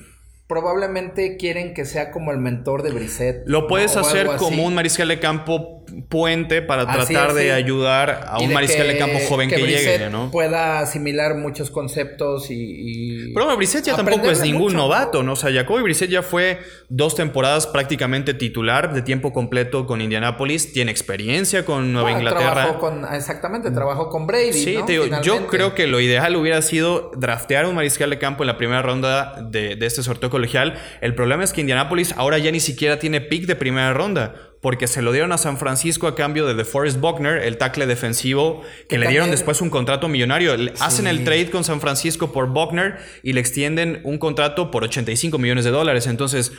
[0.47, 3.43] Probablemente quieren que sea como el mentor de Brissett.
[3.47, 7.49] Lo puedes hacer como un mariscal de campo puente para Así tratar es, de sí.
[7.51, 10.31] ayudar a Y un mariscal de campo joven que, llegue, ¿no?
[10.31, 12.55] pueda asimilar muchos conceptos y...
[12.55, 15.33] y Pero bueno, Brissett ya tampoco es ningún mucho, novato, ¿no?
[15.33, 20.73] O sea, Jacoby Brissett ya fue dos temporadas prácticamente titular de tiempo completo con Indianapolis.
[20.73, 22.53] Tiene experiencia con Nueva Ah, Inglaterra.
[22.53, 24.53] Trabajó con, exactamente, trabajó con Brady.
[24.53, 24.85] Sí, ¿no?
[24.85, 28.47] te digo, yo creo que lo ideal hubiera sido draftear un mariscal de campo en
[28.47, 30.79] la primera ronda de, de este sorteo colegial.
[31.01, 34.35] El problema es que Indianapolis ahora ya ni siquiera tiene pick de primera ronda.
[34.65, 38.63] Porque se lo dieron a San Francisco a cambio de DeForest Buckner, el tackle defensivo,
[38.63, 40.55] que, Que le dieron también- después un contrato millonario.
[40.79, 45.37] Hacen el trade con San Francisco por Buckner y le extienden un contrato por 85
[45.37, 46.07] millones de dólares.
[46.07, 46.51] Entonces,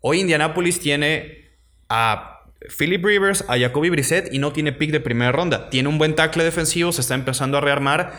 [0.00, 1.50] hoy Indianapolis tiene
[1.90, 2.40] a
[2.78, 5.68] Philip Rivers, a Jacoby Brissett y no tiene pick de primera ronda.
[5.68, 8.14] Tiene un buen tackle defensivo, se está empezando a rearmar,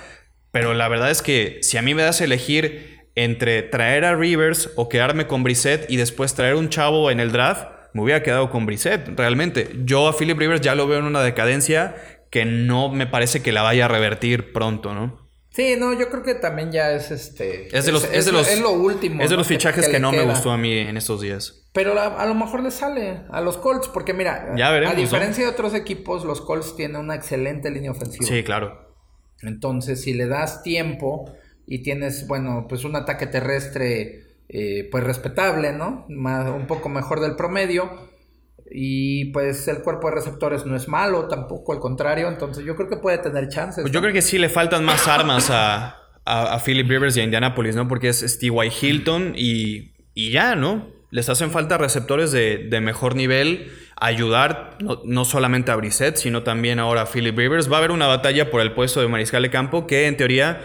[0.51, 4.15] pero la verdad es que si a mí me das a elegir entre traer a
[4.15, 8.23] Rivers o quedarme con Brissett y después traer un chavo en el draft, me hubiera
[8.23, 9.69] quedado con Brissett, realmente.
[9.83, 11.95] Yo a Philip Rivers ya lo veo en una decadencia
[12.29, 15.29] que no me parece que la vaya a revertir pronto, ¿no?
[15.49, 17.67] Sí, no, yo creo que también ya es este.
[17.77, 19.21] Es de los, es, de lo- los, es lo último.
[19.21, 19.39] es de ¿no?
[19.39, 21.67] los fichajes que, no me gustó a mí en estos días.
[21.73, 24.95] Pero a, a lo mejor le sale a los Colts, porque mira, Ya veremos, a
[24.97, 25.01] ¿no?
[25.01, 28.25] diferencia de otros equipos, los Colts tienen una excelente línea ofensiva.
[28.25, 28.95] Sí, claro.
[29.41, 31.29] Entonces, si le das tiempo
[31.67, 36.05] y tienes, bueno, pues un ataque terrestre, eh, pues respetable, ¿no?
[36.09, 37.89] Más, un poco mejor del promedio.
[38.69, 42.27] Y pues el cuerpo de receptores no es malo tampoco, al contrario.
[42.27, 43.81] Entonces, yo creo que puede tener chances.
[43.81, 44.03] Pues yo ¿no?
[44.03, 47.77] creo que sí le faltan más armas a, a, a Philip Rivers y a Indianapolis,
[47.77, 47.87] ¿no?
[47.87, 48.71] Porque es T.Y.
[48.81, 50.87] Hilton y, y ya, ¿no?
[51.11, 56.43] Les hacen falta receptores de, de mejor nivel, ayudar no, no solamente a Brissett, sino
[56.43, 57.71] también ahora a Philip Rivers.
[57.71, 60.61] Va a haber una batalla por el puesto de mariscal de campo que en teoría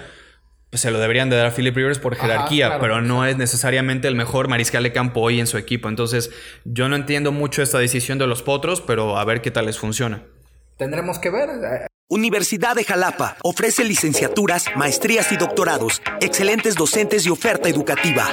[0.72, 3.36] se lo deberían de dar a Philip Rivers por Ajá, jerarquía, claro, pero no es
[3.36, 5.88] necesariamente el mejor mariscal de campo hoy en su equipo.
[5.88, 6.30] Entonces
[6.64, 9.78] yo no entiendo mucho esta decisión de los potros, pero a ver qué tal les
[9.78, 10.24] funciona.
[10.76, 11.88] Tendremos que ver.
[12.08, 18.28] Universidad de Jalapa ofrece licenciaturas, maestrías y doctorados, excelentes docentes y oferta educativa.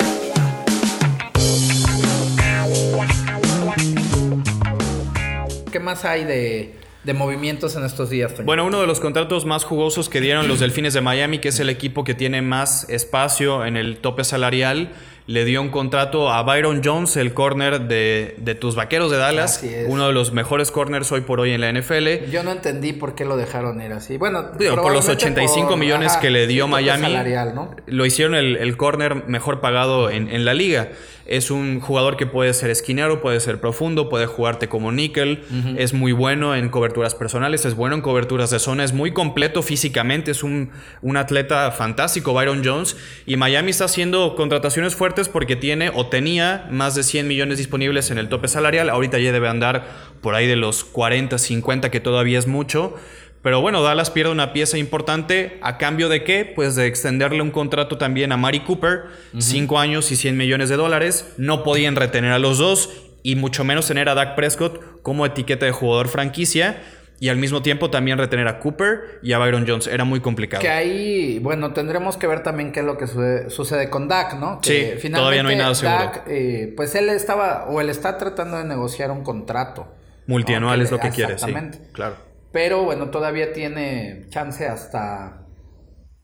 [5.71, 8.33] ¿Qué más hay de, de movimientos en estos días?
[8.45, 11.59] Bueno, uno de los contratos más jugosos que dieron los Delfines de Miami, que es
[11.59, 14.91] el equipo que tiene más espacio en el tope salarial,
[15.25, 19.63] le dio un contrato a Byron Jones, el corner de, de tus vaqueros de Dallas,
[19.87, 22.29] uno de los mejores corners hoy por hoy en la NFL.
[22.31, 24.17] Yo no entendí por qué lo dejaron ir así.
[24.17, 27.75] Bueno, Digo, por los probablemente 85 por- millones ajá, que le dio Miami, salarial, ¿no?
[27.85, 30.89] lo hicieron el, el corner mejor pagado en, en la liga.
[31.25, 35.45] Es un jugador que puede ser esquinero, puede ser profundo, puede jugarte como níquel,
[35.77, 39.61] es muy bueno en coberturas personales, es bueno en coberturas de zona, es muy completo
[39.63, 42.97] físicamente, es un, un atleta fantástico, Byron Jones.
[43.25, 48.11] Y Miami está haciendo contrataciones fuertes porque tiene o tenía más de 100 millones disponibles
[48.11, 48.89] en el tope salarial.
[48.89, 49.85] Ahorita ya debe andar
[50.21, 52.95] por ahí de los 40, 50, que todavía es mucho.
[53.43, 55.59] Pero bueno, Dallas pierde una pieza importante.
[55.61, 56.45] ¿A cambio de qué?
[56.45, 59.03] Pues de extenderle un contrato también a Mari Cooper.
[59.37, 61.33] Cinco años y 100 millones de dólares.
[61.37, 62.89] No podían retener a los dos.
[63.21, 66.81] Y mucho menos tener a Dak Prescott como etiqueta de jugador franquicia.
[67.19, 69.87] Y al mismo tiempo también retener a Cooper y a Byron Jones.
[69.87, 70.61] Era muy complicado.
[70.61, 74.39] Que ahí, bueno, tendremos que ver también qué es lo que sucede, sucede con Dak,
[74.39, 74.59] ¿no?
[74.59, 75.97] Que Sí, todavía no hay nada seguro.
[75.99, 79.87] Dak, eh, pues él estaba, o él está tratando de negociar un contrato.
[80.27, 80.85] Multianual ¿no?
[80.85, 81.45] es lo que quiere, sí.
[81.45, 81.79] Exactamente.
[81.93, 82.15] Claro.
[82.51, 85.39] Pero bueno, todavía tiene chance hasta.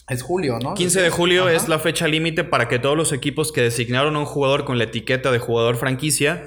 [0.08, 0.74] Es julio, ¿no?
[0.74, 1.54] 15 de julio Ajá.
[1.54, 4.78] es la fecha límite para que todos los equipos que designaron a un jugador con
[4.78, 6.46] la etiqueta de jugador franquicia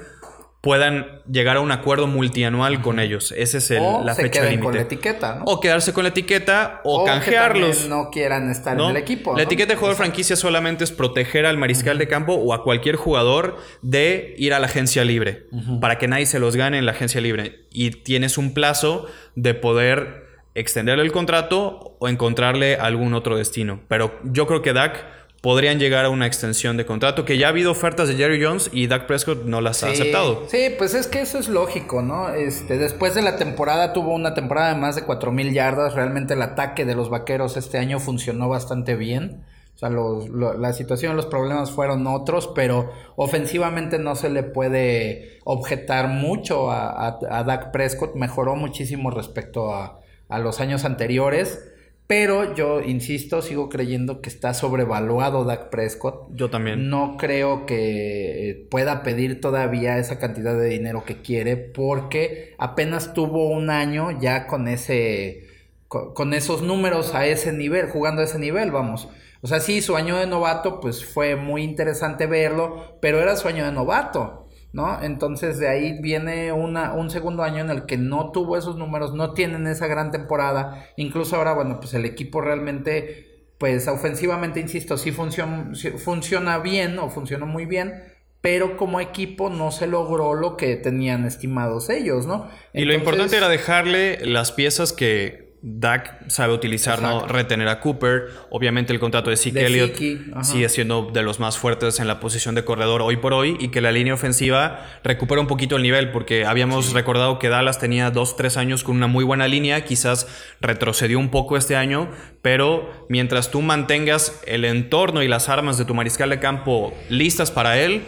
[0.63, 3.33] puedan llegar a un acuerdo multianual con ellos.
[3.35, 4.95] Esa es el- O la se fecha queden con la límite.
[4.95, 5.43] etiqueta, ¿no?
[5.43, 7.79] O quedarse con la etiqueta o, que canjearlos.
[7.79, 8.85] también no quieran estar ¿no?
[8.85, 9.31] en el equipo.
[9.31, 9.43] La ¿no?
[9.43, 13.57] etiqueta de jugador franquicia solamente es proteger al mariscal de campo o a cualquier jugador
[13.81, 15.47] de ir a la agencia libre
[15.81, 17.65] para que nadie se los gane en la agencia libre.
[17.69, 23.81] Y tienes un plazo de poder extenderle el contrato o encontrarle algún otro destino.
[23.89, 25.03] Pero yo creo que Dak
[25.43, 28.69] podrían llegar a una extensión de contrato, que ya ha habido ofertas de Jerry Jones
[28.71, 30.45] y Dak Prescott no las ha aceptado.
[30.47, 32.29] Sí, pues es que eso es lógico, ¿no?
[32.29, 35.95] Este, después de la temporada tuvo una temporada de más de 4000 yardas.
[35.95, 39.43] Realmente el ataque de los vaqueros este año funcionó bastante bien.
[39.75, 44.43] O sea, los- lo- la situación, los problemas fueron otros, pero ofensivamente no se le
[44.43, 48.15] puede objetar mucho a, a, a Dak Prescott.
[48.15, 51.69] Mejoró muchísimo respecto a, a los años anteriores.
[52.07, 56.27] Pero yo insisto, sigo creyendo que está sobrevaluado Dak Prescott.
[56.35, 56.89] Yo también.
[56.89, 63.13] No creo que eh, pueda pedir todavía esa cantidad de dinero que quiere porque apenas
[63.13, 65.47] tuvo un año ya con ese
[65.87, 69.07] con, esos números a ese nivel, jugando a ese nivel, vamos.
[69.41, 73.47] O sea, sí, su año de novato pues fue muy interesante verlo, pero era su
[73.47, 74.42] año de novato.
[74.73, 75.01] ¿No?
[75.01, 79.13] Entonces de ahí viene una, un segundo año en el que no tuvo esos números,
[79.13, 84.97] no tienen esa gran temporada, incluso ahora, bueno, pues el equipo realmente, pues ofensivamente, insisto,
[84.97, 88.03] sí funciona, funciona bien o funcionó muy bien,
[88.41, 92.49] pero como equipo no se logró lo que tenían estimados ellos, ¿no?
[92.73, 97.25] y lo importante era dejarle las piezas que Dak sabe utilizar, ¿no?
[97.25, 98.27] Retener a Cooper.
[98.49, 99.95] Obviamente el contrato de Zeke Elliott
[100.43, 103.69] sigue siendo de los más fuertes en la posición de corredor hoy por hoy y
[103.69, 108.11] que la línea ofensiva recupera un poquito el nivel porque habíamos recordado que Dallas tenía
[108.11, 110.27] dos, tres años con una muy buena línea, quizás
[110.59, 112.09] retrocedió un poco este año,
[112.41, 117.51] pero mientras tú mantengas el entorno y las armas de tu mariscal de campo listas
[117.51, 118.03] para él,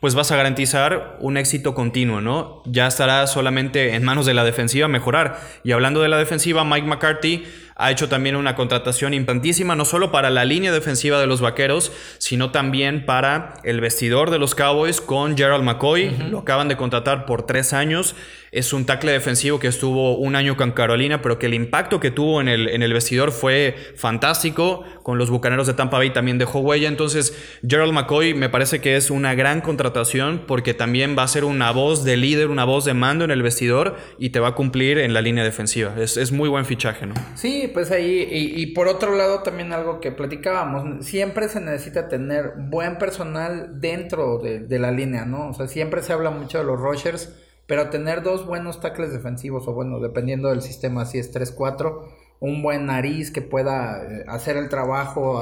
[0.00, 2.62] pues vas a garantizar un éxito continuo, ¿no?
[2.64, 5.38] Ya estará solamente en manos de la defensiva mejorar.
[5.62, 7.44] Y hablando de la defensiva, Mike McCarthy
[7.80, 11.92] ha hecho también una contratación importantísima, no solo para la línea defensiva de los Vaqueros,
[12.18, 16.10] sino también para el vestidor de los Cowboys con Gerald McCoy.
[16.30, 18.14] Lo acaban de contratar por tres años.
[18.52, 22.10] Es un tackle defensivo que estuvo un año con Carolina, pero que el impacto que
[22.10, 24.82] tuvo en el, en el vestidor fue fantástico.
[25.04, 26.88] Con los Bucaneros de Tampa Bay también dejó huella.
[26.88, 27.32] Entonces,
[27.66, 31.70] Gerald McCoy me parece que es una gran contratación porque también va a ser una
[31.70, 34.98] voz de líder, una voz de mando en el vestidor y te va a cumplir
[34.98, 35.94] en la línea defensiva.
[35.96, 37.14] Es, es muy buen fichaje, ¿no?
[37.36, 42.54] Sí, pues ahí, y, por otro lado también algo que platicábamos, siempre se necesita tener
[42.56, 45.48] buen personal dentro de, la línea, ¿no?
[45.48, 47.34] O sea, siempre se habla mucho de los rushers
[47.70, 52.02] pero tener dos buenos tackles defensivos, o bueno, dependiendo del sistema, si es 3-4,
[52.40, 55.38] un buen nariz que pueda eh, hacer el trabajo,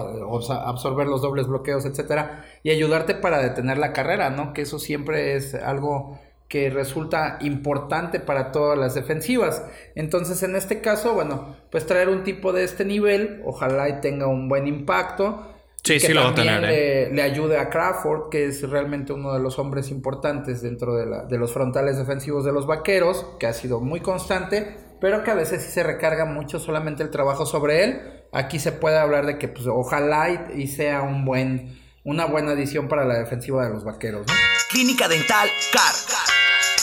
[0.50, 4.52] absorber los dobles bloqueos, etcétera, y ayudarte para detener la carrera, ¿no?
[4.52, 9.64] Que eso siempre es algo que resulta importante para todas las defensivas.
[9.94, 14.26] Entonces, en este caso, bueno, pues traer un tipo de este nivel, ojalá y tenga
[14.26, 15.54] un buen impacto.
[15.84, 16.64] Sí, sí lo va a tener.
[16.64, 17.10] ¿eh?
[17.12, 21.24] Le, ayude a Crawford, que es realmente uno de los hombres importantes dentro de, la,
[21.24, 25.34] de los frontales defensivos de los vaqueros, que ha sido muy constante, pero que a
[25.34, 28.00] veces sí se recarga mucho solamente el trabajo sobre él.
[28.32, 31.78] Aquí se puede hablar de que pues, ojalá y, sea un buen,
[32.08, 34.26] una buena adición para la defensiva de los vaqueros.
[34.70, 35.94] Clínica Dental CAR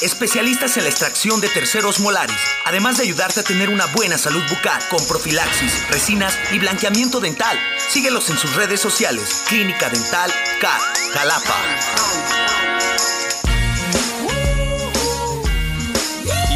[0.02, 2.36] especialistas en la extracción de terceros molares,
[2.66, 7.58] además de ayudarte a tener una buena salud bucal con profilaxis, resinas y blanqueamiento dental.
[7.90, 9.44] Síguelos en sus redes sociales.
[9.48, 10.80] Clínica Dental K,
[11.14, 11.56] Jalapa.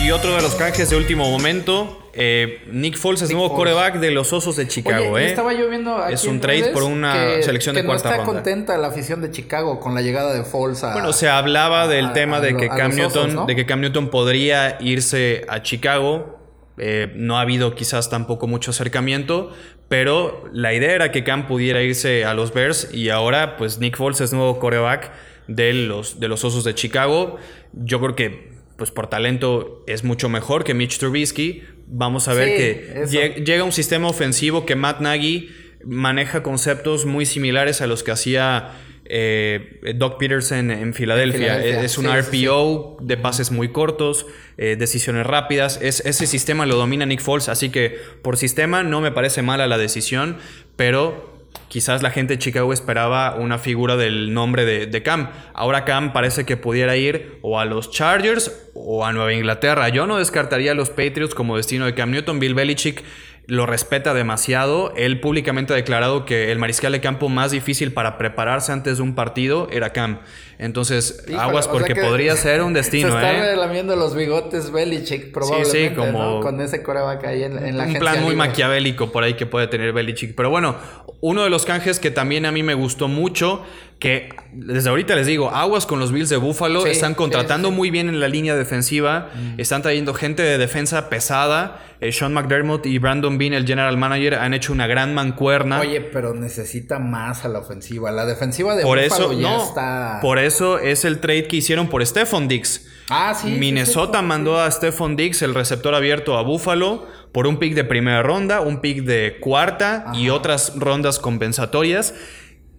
[0.10, 4.10] Y otro de los canjes de último momento, eh, Nick Foles es nuevo coreback de
[4.10, 5.12] los Osos de Chicago.
[5.12, 5.30] Oye, ¿eh?
[5.30, 8.88] Estaba yo viendo es un trade por una selección de cuarta no está contenta la
[8.88, 12.58] afición de Chicago con la llegada de Foles a, Bueno, se hablaba del tema de,
[12.58, 16.40] que Cam Newton, de que Cam Newton podría irse a Chicago.
[16.80, 19.52] Eh, no ha habido quizás tampoco mucho acercamiento,
[19.90, 23.96] pero la idea era que Cam pudiera irse a los Bears y ahora pues Nick
[23.96, 25.12] Foles es nuevo coreback
[25.48, 27.38] de los, de los Osos de Chicago.
[27.74, 28.49] Yo creo que
[28.80, 31.64] pues por talento es mucho mejor que Mitch Trubisky.
[31.86, 35.50] Vamos a ver que llega un sistema ofensivo que Matt Nagy
[35.86, 38.72] maneja conceptos muy similares a los que hacía
[39.06, 41.64] eh, Doc Peterson en Filadelfia.
[41.64, 44.26] Es un RPO de pases muy cortos,
[44.58, 45.80] eh, decisiones rápidas.
[45.82, 49.68] Es, ese sistema lo domina Nick Foles, así que por sistema no me parece mala
[49.68, 50.38] la decisión,
[50.76, 51.39] pero
[51.70, 55.30] quizás la gente de Chicago esperaba una figura del nombre de, Cam.
[55.54, 59.90] Ahora Cam parece que pudiera ir o a los Chargers o a Nueva Inglaterra.
[59.90, 62.40] Yo no descartaría a los Patriots como destino de Cam Newton.
[62.40, 63.04] Bill Belichick
[63.50, 64.94] lo respeta demasiado.
[64.96, 69.04] Él públicamente ha declarado que el mariscal de campo más difícil para prepararse antes de
[69.04, 70.20] un partido era Cam.
[70.60, 73.10] Entonces, aguas porque podría ser un destino.
[73.10, 73.56] Se está ¿eh?
[73.56, 75.72] lamiendo los bigotes Belichick, probablemente.
[75.72, 76.42] Sí, sí, como.
[76.42, 79.68] Con ese coreback ahí en, en la Un plan muy maquiavélico por ahí que puede
[79.68, 80.36] tener Belichick.
[80.36, 80.76] Pero bueno,
[81.22, 83.64] uno de los canjes que también a mí me gustó mucho
[84.00, 88.08] que desde ahorita les digo, aguas con los Bills de Buffalo, están contratando muy bien
[88.08, 89.60] en la línea defensiva, mm.
[89.60, 91.84] están trayendo gente de defensa pesada.
[92.00, 95.82] Eh, Sean McDermott y Brandon Bean, el general manager, han hecho una gran mancuerna.
[95.82, 98.10] Oye, pero necesita más a la ofensiva.
[98.12, 100.20] La defensiva de Buffalo ya está.
[100.22, 102.88] Por eso es el trade que hicieron por Stephon Diggs.
[103.10, 103.50] Ah, sí.
[103.50, 108.24] Minnesota mandó a Stephon Diggs, el receptor abierto, a Buffalo por un pick de primera
[108.24, 112.14] ronda, un pick de cuarta y otras rondas compensatorias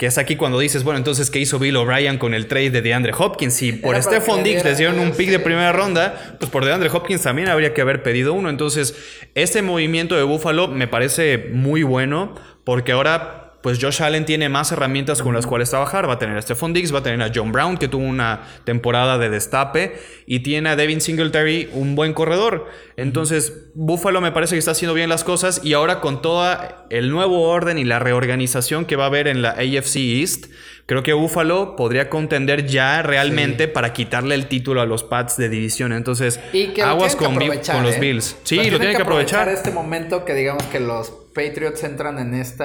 [0.00, 2.80] Que es aquí cuando dices, bueno, entonces, ¿qué hizo Bill O'Brien con el trade de
[2.80, 3.52] DeAndre Hopkins?
[3.52, 6.88] Si por Era Stephon Diggs les dieron un pick de primera ronda, pues por DeAndre
[6.88, 8.48] Hopkins también habría que haber pedido uno.
[8.48, 8.94] Entonces,
[9.34, 12.34] este movimiento de Buffalo me parece muy bueno
[12.64, 16.08] porque ahora pues Josh Allen tiene más herramientas con las cuales trabajar.
[16.08, 18.42] Va a tener a Stephon Diggs, va a tener a John Brown, que tuvo una
[18.64, 22.68] temporada de destape, y tiene a Devin Singletary, un buen corredor.
[22.96, 26.56] Entonces, Buffalo me parece que está haciendo bien las cosas, y ahora con todo
[26.90, 30.46] el nuevo orden y la reorganización que va a haber en la AFC East,
[30.86, 35.48] creo que Buffalo podría contender ya realmente para quitarle el título a los Pats de
[35.48, 35.92] división.
[35.92, 38.00] Entonces, Y que aguas con, que aprovechar, los ¿eh?
[38.00, 38.36] Bills.
[38.42, 39.48] Sí, lo tienen que aprovechar.
[39.48, 42.64] este momento que digamos que los Patriots entran en este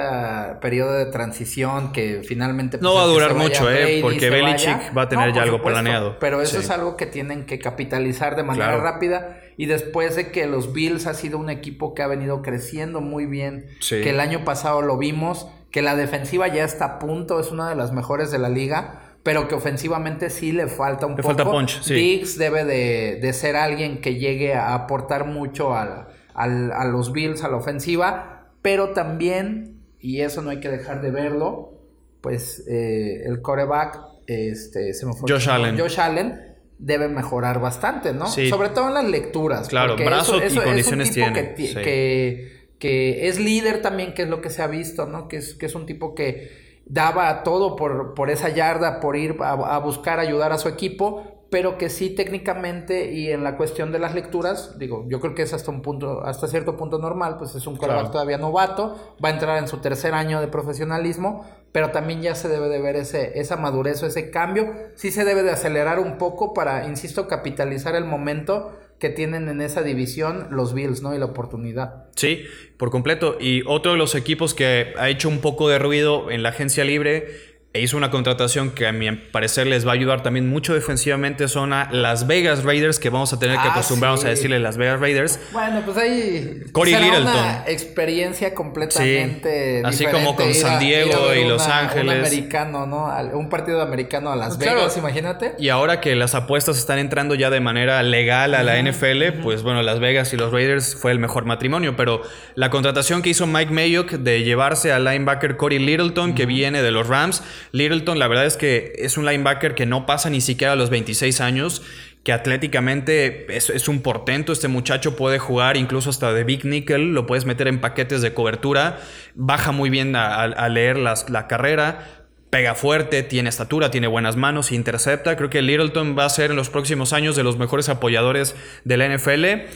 [0.60, 2.78] periodo de transición que finalmente...
[2.80, 4.00] No pues, va a durar mucho, ¿eh?
[4.02, 6.18] Porque Belichick va a tener No, ya algo supuesto, planeado.
[6.18, 6.64] Pero eso Sí.
[6.64, 8.82] es algo que tienen que capitalizar de manera Claro.
[8.82, 13.00] rápida y después de que los Bills ha sido un equipo que ha venido creciendo
[13.00, 14.00] muy bien, Sí.
[14.02, 17.68] que el año pasado lo vimos, que la defensiva ya está a punto, es una
[17.68, 19.02] de las mejores de la liga.
[19.22, 21.34] Pero que ofensivamente sí le falta un Le poco.
[21.34, 21.94] falta punch, sí.
[21.94, 27.10] Diggs debe de, de ser alguien que llegue a aportar mucho al- al- a los
[27.10, 28.35] Bills, a la ofensiva,
[28.66, 31.78] pero también, y eso no hay que dejar de verlo,
[32.20, 35.78] pues eh, el coreback, este, se me fue Josh Allen.
[35.78, 38.26] Josh Allen debe mejorar bastante, ¿no?
[38.26, 38.50] Sí.
[38.50, 39.68] Sobre todo en las lecturas.
[39.68, 41.74] Claro, porque brazo y es un condiciones tipo tiene, Que, sí.
[41.76, 45.28] que, que es líder también, que es lo que se ha visto, ¿no?
[45.28, 49.36] Que es, que es un tipo que daba todo por, por esa yarda, por ir
[49.38, 53.90] a, a buscar ayudar a su equipo, pero que sí técnicamente y en la cuestión
[53.90, 57.38] de las lecturas, digo, yo creo que es hasta un punto, hasta cierto punto normal,
[57.38, 58.10] pues es un coreback Claro.
[58.10, 62.50] todavía novato, va a entrar en su tercer año de profesionalismo, pero también ya se
[62.50, 66.18] debe de ver ese, esa madurez o ese cambio, sí se debe de acelerar un
[66.18, 71.14] poco para, insisto, capitalizar el momento que tienen en esa división los Bills, ¿no?
[71.14, 72.04] Y la oportunidad.
[72.16, 72.44] Sí,
[72.76, 73.38] por completo.
[73.40, 76.84] Y otro de los equipos que ha hecho un poco de ruido en la agencia
[76.84, 80.74] libre e hizo una contratación que a mi parecer les va a ayudar también mucho
[80.74, 84.26] defensivamente son a Las Vegas Raiders, que vamos a tener que Ah, acostumbrarnos sí.
[84.26, 85.38] a decirle Las Vegas Raiders.
[85.52, 87.32] Bueno, pues ahí Corey será Littleton.
[87.32, 92.04] una experiencia completamente Sí, así como con San Diego a y Los Ángeles.
[92.04, 93.06] Un americano, ¿no?
[93.36, 94.78] Un partido americano a Las Claro.
[94.80, 95.54] Vegas, imagínate.
[95.58, 99.62] Y ahora que las apuestas están entrando ya de manera legal a la NFL, pues
[99.62, 101.96] bueno, Las Vegas y los Raiders fue el mejor matrimonio.
[101.96, 102.22] Pero
[102.54, 106.90] la contratación que hizo Mike Mayock de llevarse al linebacker Corey Littleton, que viene de
[106.90, 107.42] los Rams.
[107.72, 110.90] Littleton, la verdad es que es un linebacker que no pasa ni siquiera a los
[110.90, 111.82] 26 años.
[112.24, 114.52] Que atléticamente es, un portento.
[114.52, 117.12] Este muchacho puede jugar incluso hasta de Big Nickel.
[117.14, 118.98] Lo puedes meter en paquetes de cobertura.
[119.36, 122.04] Baja muy bien a leer las- la carrera
[122.50, 125.36] pega fuerte, tiene estatura, tiene buenas manos, intercepta.
[125.36, 128.96] Creo que Littleton va a ser en los próximos años de los mejores apoyadores de
[128.96, 129.66] la NFL.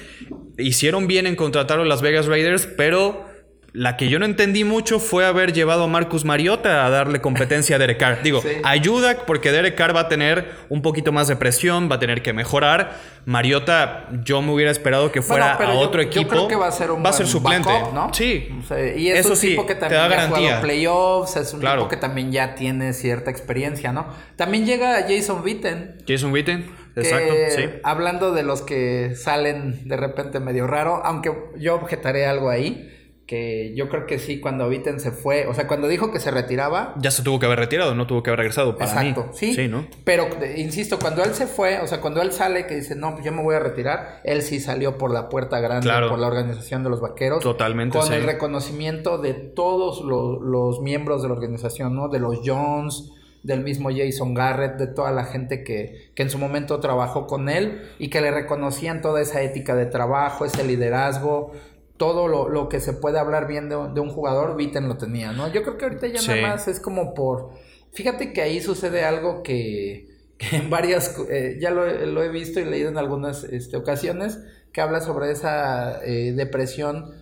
[0.56, 3.29] Hicieron bien en contratar a las Vegas Raiders, pero
[3.72, 7.76] la que yo no entendí mucho fue haber llevado a Marcus Mariota a darle competencia
[7.76, 8.22] a Derek Carr.
[8.22, 8.48] Digo, Sí.
[8.64, 12.22] ayuda porque Derek Carr va a tener un poquito más de presión, va a tener
[12.22, 12.96] que mejorar.
[13.26, 16.30] Mariota, yo me hubiera esperado que fuera Bueno, a yo- otro yo equipo.
[16.30, 18.12] creo que va a ser un va a ser buen suplente, backup, ¿no?
[18.12, 18.48] Sí.
[18.60, 20.60] O sea, y es Eso un sí, tipo que te también da ha jugado garantía.
[20.60, 21.82] playoffs, es un Claro.
[21.82, 24.06] tipo que también ya tiene cierta experiencia, ¿no?
[24.36, 25.98] También llega Jason Witten.
[26.08, 27.64] Jason Witten, que, exacto, sí.
[27.84, 32.96] Hablando de los que salen de repente medio raro, aunque yo objetaré algo ahí,
[33.30, 36.32] que yo creo que sí, cuando Witten se fue, o sea, cuando dijo que se
[36.32, 39.28] retiraba, Ya se tuvo que haber retirado, no tuvo que haber regresado para Exacto, mí.
[39.34, 39.54] sí.
[39.54, 39.86] Sí, ¿no?
[40.02, 40.26] Pero
[40.56, 43.30] insisto, cuando él se fue, o sea, cuando él sale que dice, no, pues yo
[43.30, 46.08] me voy a retirar, él sí salió por la puerta grande, Claro.
[46.08, 47.40] por la organización de los vaqueros.
[47.40, 48.14] Totalmente, Con sí.
[48.14, 52.08] el reconocimiento de todos lo- los miembros de la organización, ¿no?
[52.08, 53.12] De los Jones,
[53.42, 57.48] del mismo Jason Garrett, de toda la gente que, que en su momento trabajó con
[57.48, 61.52] él y que le reconocían toda esa ética de trabajo, ese liderazgo.
[62.00, 65.32] Todo lo, lo que se puede hablar bien de, de un jugador, Viten lo tenía,
[65.32, 65.52] ¿no?
[65.52, 66.28] Yo creo que ahorita ya Sí.
[66.28, 67.50] nada más es como por...
[67.92, 70.06] Fíjate que ahí sucede algo que,
[70.38, 71.14] que en varias...
[71.28, 74.38] eh, ya lo, he- lo he visto y leído en algunas este, ocasiones,
[74.72, 77.12] que habla sobre esa eh, depresión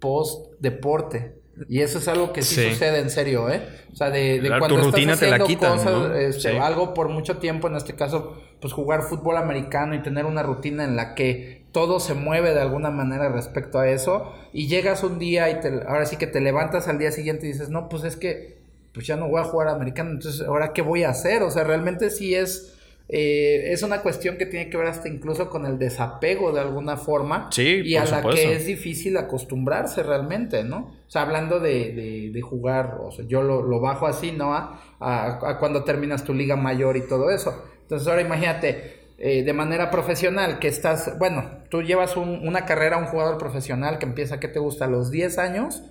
[0.00, 1.34] post-deporte.
[1.68, 2.70] Y eso es algo que sí, Sí.
[2.70, 3.62] sucede en serio, ¿eh?
[3.92, 6.14] O sea, de, de cuando tu estás rutina te la haciendo quitan, cosas, ¿no?
[6.14, 6.56] este, Sí.
[6.56, 10.84] algo por mucho tiempo, en este caso, pues jugar fútbol americano y tener una rutina
[10.84, 15.18] en la que todo se mueve de alguna manera respecto a eso, y llegas un
[15.18, 18.04] día y te, ahora sí que te levantas al día siguiente y dices, no, pues
[18.04, 18.56] es que
[18.94, 21.64] pues ya no voy a jugar americano, entonces ahora qué voy a hacer, o sea,
[21.64, 22.74] realmente sí es,
[23.10, 26.96] eh, es una cuestión que tiene que ver hasta incluso con el desapego de alguna
[26.96, 28.30] forma, Sí, y a la supuesto.
[28.40, 30.94] que es difícil acostumbrarse realmente, ¿no?
[31.06, 34.54] O sea, hablando de, de, de jugar, o sea, yo lo, lo bajo así, ¿no?
[34.54, 37.62] A, a- a cuando terminas tu liga mayor y todo eso.
[37.84, 42.98] Entonces ahora imagínate, eh, de manera profesional, que estás, bueno, tú llevas un- una carrera,
[42.98, 44.86] un jugador profesional que empieza, ¿qué te gusta?
[44.86, 45.82] A los 10 años,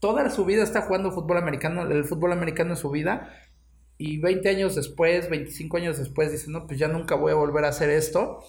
[0.00, 3.30] toda su vida está jugando fútbol americano, el fútbol americano es su vida.
[3.96, 7.64] Y 20 años después, 25 años después, dice, no, pues ya nunca voy a volver
[7.64, 8.40] a hacer esto.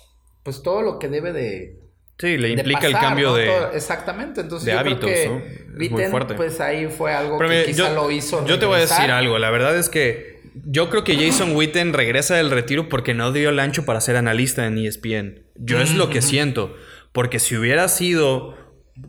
[0.43, 1.79] Pues todo lo que debe de,
[2.17, 3.35] Sí, le implica el pasar, cambio ¿no?
[3.35, 3.45] de...
[3.47, 4.41] Todo- exactamente.
[4.41, 5.43] Entonces de yo hábitos, creo ¿no?
[5.43, 6.33] que Es muy Witten, fuerte.
[6.35, 8.45] pues ahí fue algo Pero que mira, quizá yo, lo hizo.
[8.45, 9.17] yo te voy a decir regresar.
[9.19, 9.37] algo.
[9.37, 13.49] La verdad es que yo creo que Jason Witten regresa del retiro porque no dio
[13.49, 15.43] el ancho para ser analista en ESPN.
[15.55, 16.75] Yo es lo que siento.
[17.11, 18.55] Porque si hubiera sido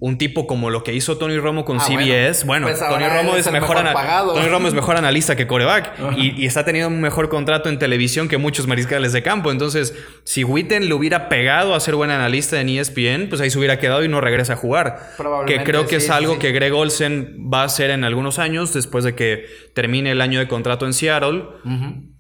[0.00, 2.66] un tipo como lo que hizo Tony Romo con Ah, CBS, bueno, bueno.
[2.66, 4.34] Pues Tony Romo es mejor, mejor ana- pagado.
[4.34, 7.78] Tony Romo es mejor analista que coreback y, y está teniendo un mejor contrato en
[7.78, 9.52] televisión que muchos mariscales de campo.
[9.52, 13.58] Entonces, si Witten le hubiera pegado a ser buen analista en ESPN, pues ahí se
[13.58, 14.98] hubiera quedado y no regresa a jugar.
[15.46, 16.38] Que creo que sí, es algo sí.
[16.40, 20.40] que Greg Olsen va a hacer en algunos años después de que termine el año
[20.40, 21.44] de contrato en Seattle.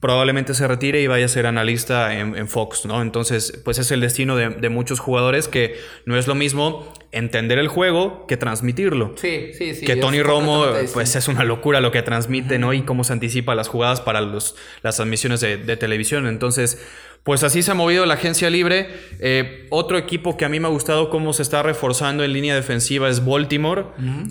[0.00, 3.02] Probablemente se retire y vaya a ser analista en, en Fox, ¿no?
[3.02, 7.58] Entonces, pues es el destino de, de muchos jugadores que no es lo mismo entender
[7.58, 9.14] el juego que transmitirlo.
[9.16, 9.84] Sí, sí, sí.
[9.86, 12.72] que Tony Romo, pues es una locura lo que transmite, ¿no?
[12.72, 16.26] Y cómo se anticipa las jugadas para los, las transmisiones de, de televisión.
[16.26, 16.80] Entonces,
[17.26, 18.86] pues así se ha movido la agencia libre.
[19.18, 22.54] Eh, otro equipo que a mí me ha gustado cómo se está reforzando en línea
[22.54, 23.86] defensiva es Baltimore.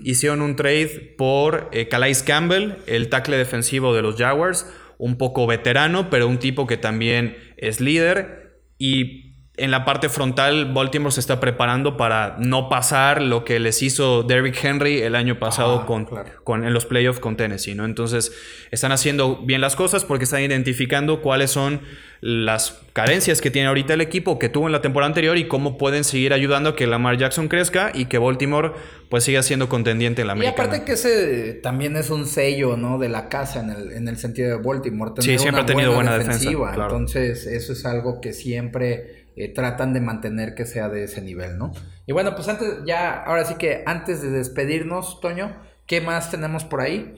[0.06, 4.66] Hicieron un trade por eh, Calais Campbell, el tackle defensivo de los Jaguars.
[4.98, 8.62] Un poco veterano, pero un tipo que también es líder.
[8.78, 9.25] Y
[9.58, 14.24] en la parte frontal, Baltimore se está preparando para no pasar lo que les hizo
[14.24, 16.30] Derrick Henry el año pasado Ah, con, claro.
[16.44, 17.86] con- en los playoffs con Tennessee, ¿no?
[17.86, 18.34] Entonces,
[18.72, 21.80] están haciendo bien las cosas porque están identificando cuáles son
[22.22, 25.78] las carencias que tiene ahorita el equipo que tuvo en la temporada anterior y cómo
[25.78, 28.72] pueden seguir ayudando a que Lamar Jackson crezca y que Baltimore
[29.10, 30.64] pues siga siendo contendiente en la Y americana.
[30.70, 32.98] aparte que ese también es un sello, ¿no?
[32.98, 35.12] De la casa en el, en el sentido de Baltimore.
[35.20, 36.82] Sí, tener siempre una ha tenido buena defensa, claro.
[36.84, 41.58] Entonces, eso es algo que siempre eh, tratan de mantener que sea de ese nivel,
[41.58, 41.74] ¿no?
[42.06, 46.64] Y bueno, pues antes, ya, ahora sí que antes de despedirnos, Toño, ¿qué más tenemos
[46.64, 47.14] por ahí?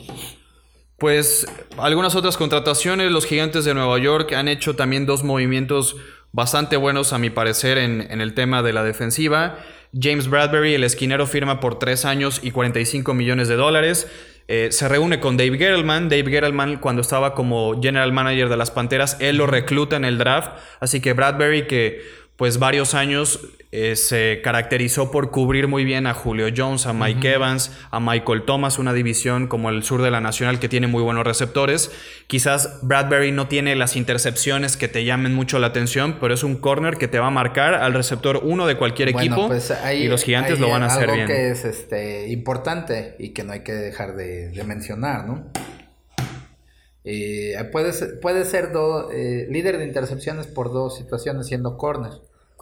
[0.97, 1.45] Pues
[1.77, 5.95] algunas otras contrataciones, los gigantes de Nueva York han hecho también dos movimientos
[6.31, 9.59] bastante buenos a mi parecer en, en el tema de la defensiva.
[9.93, 14.07] James Bradbury, el esquinero, firma por tres años y 45 millones de dólares.
[14.47, 16.09] Eh, se reúne con Dave Gettleman.
[16.09, 20.17] Dave Gettleman, cuando estaba como general manager de las Panteras, él lo recluta en el
[20.17, 20.51] draft.
[20.79, 22.01] Así que Bradbury, que
[22.37, 23.39] pues varios años
[23.71, 28.43] eh, se caracterizó por cubrir muy bien a Julio Jones, a Mike Evans, a Michael
[28.45, 31.91] Thomas, una división como el sur de la Nacional que tiene muy buenos receptores.
[32.27, 36.55] Quizás Bradbury no tiene las intercepciones que te llamen mucho la atención, pero es un
[36.55, 40.03] corner que te va a marcar al receptor uno de cualquier Bueno, equipo pues ahí-
[40.03, 41.27] y los gigantes ahí lo van a hacer algo bien.
[41.27, 45.51] que es este, importante y que no hay que dejar de, de mencionar, ¿no?
[47.09, 52.11] Eh, puede ser, puede ser do- eh, líder de intercepciones por dos situaciones siendo corner.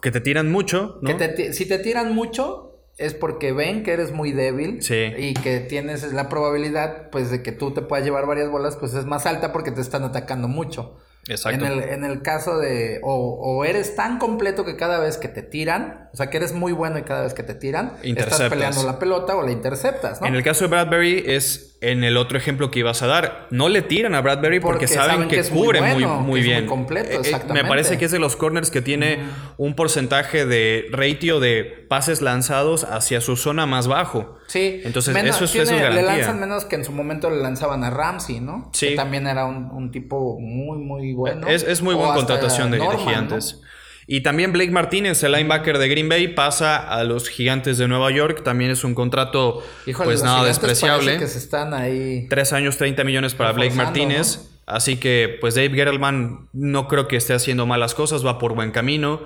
[0.00, 1.08] Que te tiran mucho, ¿no?
[1.08, 2.62] Que te ti- si te tiran mucho
[2.98, 5.12] es porque ven que eres muy débil Sí.
[5.18, 8.94] y que tienes la probabilidad pues de que tú te puedas llevar varias bolas pues
[8.94, 10.96] es más alta porque te están atacando mucho.
[11.28, 11.64] Exacto.
[11.66, 15.26] En el, en el caso de o, o eres tan completo que cada vez que
[15.28, 18.48] te tiran, o sea que eres muy bueno y cada vez que te tiran, estás
[18.48, 20.28] peleando la pelota o la interceptas, ¿no?
[20.28, 23.48] En el caso de Bradbury es en el otro ejemplo que ibas a dar.
[23.50, 26.20] No le tiran a Bradbury porque, Porque saben, saben que, cubre muy, bueno, muy, que
[26.20, 26.66] es muy bien.
[26.66, 29.18] completo, Eh, eh, me parece que es de los corners que tiene
[29.58, 34.38] un porcentaje de ratio de pases lanzados hacia su zona más bajo.
[34.46, 36.02] Sí, Entonces, menos- eso, es- eso es tiene- garantía.
[36.12, 38.70] Le lanzan menos que en su momento le lanzaban a Ramsey, ¿no?
[38.72, 38.88] Sí.
[38.90, 41.46] Que también era un, un tipo muy, muy bueno.
[41.46, 43.60] Es, es muy O buena contratación de, de Norman, gigantes.
[44.08, 48.12] Y también Blake Martínez, el linebacker de Green Bay, pasa a los gigantes de Nueva
[48.12, 48.42] York.
[48.44, 49.64] También es un contrato,
[49.96, 51.06] pues nada despreciable.
[51.06, 52.26] parece que se están ahí.
[52.28, 54.48] Tres años, 30 millones para Blake Martínez.
[54.64, 58.70] Así que, pues Dave Gettleman no creo que esté haciendo malas cosas, va por buen
[58.70, 59.20] camino.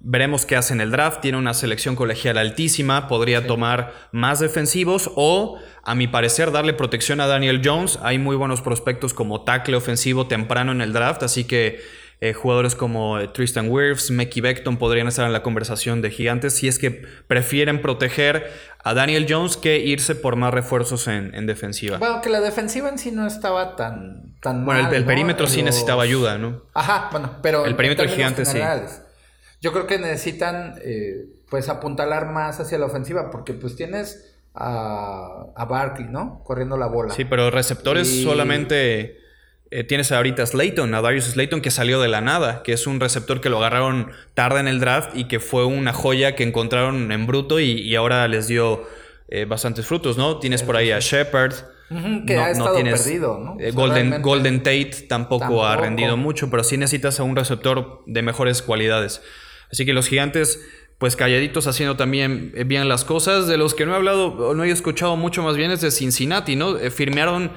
[0.00, 1.22] Veremos qué hace en el draft.
[1.22, 3.08] Tiene una selección colegial altísima.
[3.08, 7.98] Podría tomar más defensivos o, a mi parecer, darle protección a Daniel Jones.
[8.02, 11.22] Hay muy buenos prospectos como tackle ofensivo temprano en el draft.
[11.22, 11.80] Así que
[12.20, 16.54] eh, jugadores como eh, Tristan Wirfs, Mickey Beckton podrían estar en la conversación de gigantes
[16.54, 16.90] si es que
[17.26, 18.50] prefieren proteger
[18.82, 21.98] a Daniel Jones que irse por más refuerzos en, en defensiva.
[21.98, 25.06] Bueno, que la defensiva en sí no estaba tan, tan Bueno, el, mal, el ¿no?
[25.08, 26.62] perímetro sí necesitaba ayuda, ¿no?
[26.72, 27.66] Ajá, bueno, pero.
[27.66, 28.58] El perímetro gigante, sí.
[29.60, 35.46] Yo creo que necesitan, eh, pues, apuntalar más hacia la ofensiva, porque, pues, tienes a,
[35.54, 36.42] a Barkley, ¿no?
[36.44, 37.12] Corriendo la bola.
[37.14, 39.18] Sí, pero receptores Y- solamente
[39.70, 42.86] eh, tienes ahorita a Slayton, a Darius Slayton que salió de la nada, que es
[42.86, 46.44] un receptor que lo agarraron tarde en el draft y que fue una joya que
[46.44, 48.86] encontraron en bruto y, y ahora les dio
[49.28, 50.38] eh, bastantes frutos, ¿no?
[50.38, 51.54] Tienes por ahí a Shepard.
[52.26, 53.56] Que ha estado perdido, ¿no?
[53.60, 58.62] eh, Golden, Tate tampoco, ha rendido mucho, pero sí necesitas a un receptor de mejores
[58.62, 59.22] cualidades.
[59.70, 60.60] Así que los gigantes
[60.98, 63.46] pues calladitos haciendo también bien las cosas.
[63.46, 65.90] De los que no he hablado, o no he escuchado mucho más bien es de
[65.90, 66.76] Cincinnati, ¿no?
[66.90, 67.50] Firmaron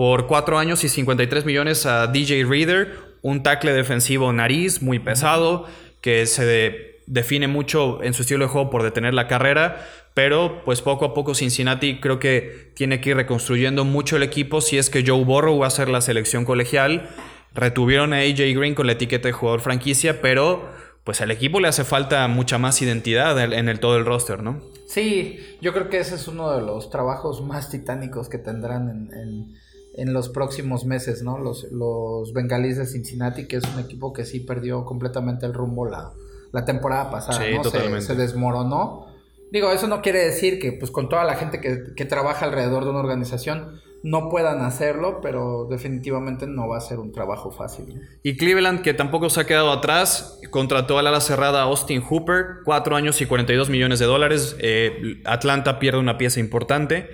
[0.00, 5.66] por cuatro años y 53 millones a DJ Reader, un tackle defensivo nariz muy pesado,
[6.00, 9.86] que se define mucho en su estilo de juego por detener la carrera.
[10.14, 14.62] Pero pues poco a poco Cincinnati creo que tiene que ir reconstruyendo mucho el equipo
[14.62, 17.10] si es que Joe Burrow va a ser la selección colegial.
[17.52, 20.66] Retuvieron a AJ Green con la etiqueta de jugador franquicia, pero
[21.04, 24.62] pues al equipo le hace falta mucha más identidad en el, todo el roster, ¿no?
[24.86, 29.12] Sí, yo creo que ese es uno de los trabajos más titánicos que tendrán en,
[29.12, 29.54] en,
[29.94, 31.38] los próximos meses, ¿no?
[31.38, 35.86] Los, los bengalíes de Cincinnati, que es un equipo que sí perdió completamente el rumbo
[35.86, 36.12] la,
[36.52, 37.62] la temporada pasada, sí, ¿no?
[37.62, 38.06] Totalmente.
[38.06, 39.06] Se, desmoronó.
[39.50, 42.84] Digo, eso no quiere decir que pues con toda la gente que, que trabaja alrededor
[42.84, 48.00] de una organización no puedan hacerlo, pero definitivamente no va a ser un trabajo fácil.
[48.22, 52.96] Y Cleveland, que tampoco se ha quedado atrás, contrató al ala cerrada Austin Hooper, 4
[52.96, 54.56] años y 42 millones de dólares.
[54.60, 57.10] Eh, Atlanta pierde una pieza importante.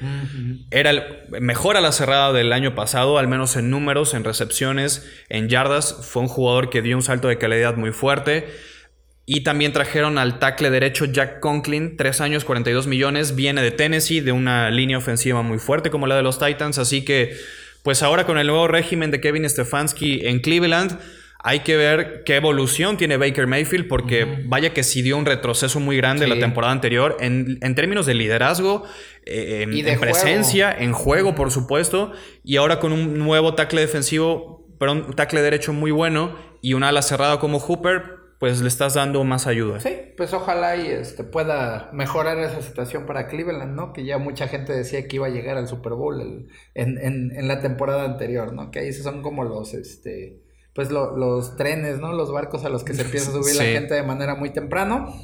[0.71, 1.03] Era el
[1.41, 6.07] mejor ala cerrada del año pasado, al menos en números, en recepciones, en yardas.
[6.07, 8.47] Fue un jugador que dio un salto de calidad muy fuerte.
[9.29, 13.35] Y también trajeron al tackle derecho Jack Conklin, 3 años, 42 millones.
[13.35, 16.79] Viene de Tennessee, de una línea ofensiva muy fuerte como la de los Titans.
[16.79, 17.37] Así que,
[17.83, 21.01] pues ahora con el nuevo régimen de Kevin Stefanski en Cleveland,
[21.41, 25.81] hay que ver qué evolución tiene Baker Mayfield, porque vaya que sí dio un retroceso
[25.81, 28.85] muy grande la temporada anterior en, términos de liderazgo,
[29.25, 32.13] eh, en, presencia, en juego, por supuesto.
[32.45, 36.89] Y ahora con un nuevo tackle defensivo, pero un tackle derecho muy bueno y una
[36.89, 39.81] ala cerrada como Hooper pues le estás dando más ayuda.
[39.81, 43.93] Sí, pues ojalá y este pueda mejorar esa situación para Cleveland, ¿no?
[43.93, 46.49] Que ya mucha gente decía que iba a llegar al Super Bowl en,
[46.99, 48.71] en, en, la temporada anterior, ¿no?
[48.71, 50.43] Que ahí son como los, este,
[50.75, 52.13] pues los trenes, ¿no?
[52.13, 55.15] Los barcos a los que se empieza a subir la gente de manera muy temprano.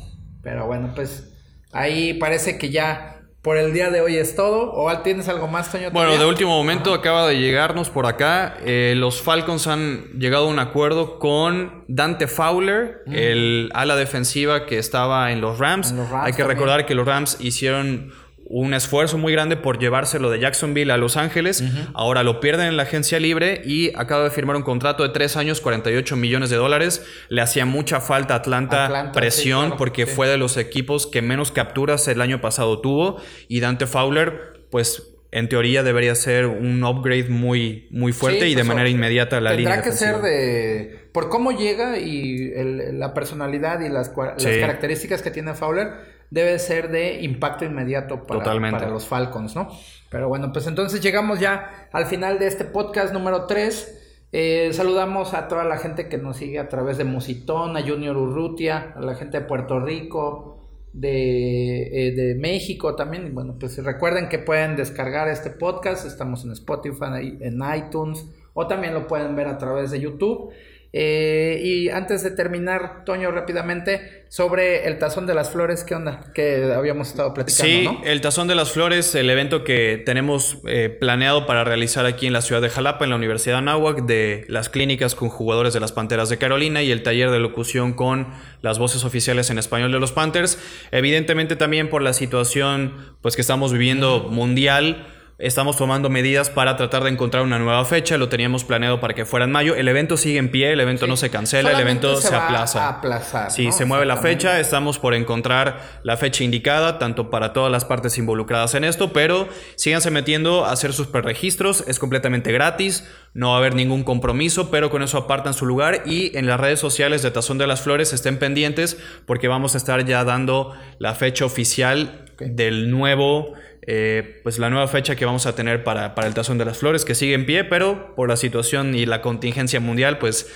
[0.42, 1.34] Pero bueno, pues
[1.72, 4.72] ahí parece que ya por el día de hoy es todo.
[4.72, 5.90] ¿O tienes algo más, Toño?
[5.90, 8.56] Bueno, de último momento acaba de llegarnos por acá.
[8.64, 14.78] Eh, los Falcons han llegado a un acuerdo con Dante Fowler, el ala defensiva que
[14.78, 15.92] estaba en los Rams.
[16.14, 18.12] Hay que recordar que los Rams hicieron
[18.52, 21.64] un esfuerzo muy grande por llevárselo de Jacksonville a Los Ángeles.
[21.94, 25.38] Ahora lo pierden en la agencia libre y acaba de firmar un contrato de tres
[25.38, 27.02] años, 48 millones de dólares.
[27.30, 32.06] Le hacía mucha falta a Atlanta, presión porque fue de los equipos que menos capturas
[32.08, 33.16] el año pasado tuvo.
[33.48, 38.56] Y Dante Fowler, pues en teoría debería ser un upgrade muy, muy fuerte y de
[38.56, 39.76] pues, manera inmediata a la línea.
[39.76, 41.08] Tendrá que ser de.
[41.12, 42.52] Por cómo llega y
[42.92, 48.42] la personalidad y las, las características que tiene Fowler debe ser de impacto inmediato para,
[48.42, 49.68] para, los Falcons, ¿no?
[50.10, 54.28] Pero bueno, pues entonces llegamos ya al final de este podcast número 3.
[54.32, 58.16] Eh, saludamos a toda la gente que nos sigue a través de Musitón, a Junior
[58.16, 60.56] Urrutia, a la gente de Puerto Rico,
[60.94, 63.26] de, eh, de México también.
[63.26, 66.06] Y bueno, pues recuerden que pueden descargar este podcast.
[66.06, 70.50] Estamos en Spotify, en iTunes, o también lo pueden ver a través de YouTube.
[70.94, 76.20] Eh, y antes de terminar, Toño, rápidamente, sobre el Tazón de las Flores, ¿qué onda?
[76.34, 80.90] Que habíamos estado platicando, sí, el Tazón de las Flores, el evento que tenemos eh,
[80.90, 84.44] planeado para realizar aquí en la ciudad de Jalapa, en la Universidad de Anáhuac, de
[84.48, 88.28] las clínicas con jugadores de las Panteras de Carolina y el taller de locución con
[88.60, 90.58] las voces oficiales en español de los Panthers.
[90.90, 95.06] Evidentemente también por la situación pues, que estamos viviendo mundial,
[95.42, 98.16] Estamos tomando medidas para tratar de encontrar una nueva fecha.
[98.16, 99.74] Lo teníamos planeado para que fuera en mayo.
[99.74, 102.88] El evento sigue en pie, el evento no se cancela, el evento se, aplaza.
[102.88, 104.60] aplazar, sí, se mueve la fecha.
[104.60, 109.48] Estamos por encontrar la fecha indicada, tanto para todas las partes involucradas en esto, pero
[109.74, 111.82] síganse metiendo a hacer sus preregistros.
[111.88, 116.04] Es completamente gratis, no va a haber ningún compromiso, pero con eso apartan su lugar.
[116.06, 119.78] Y en las redes sociales de Tazón de las Flores estén pendientes porque vamos a
[119.78, 123.54] estar ya dando la fecha oficial del nuevo
[123.84, 127.04] eh, pues la nueva fecha que vamos a tener para, el Tazón de las Flores,
[127.04, 130.50] que sigue en pie, pero por la situación y la contingencia mundial, pues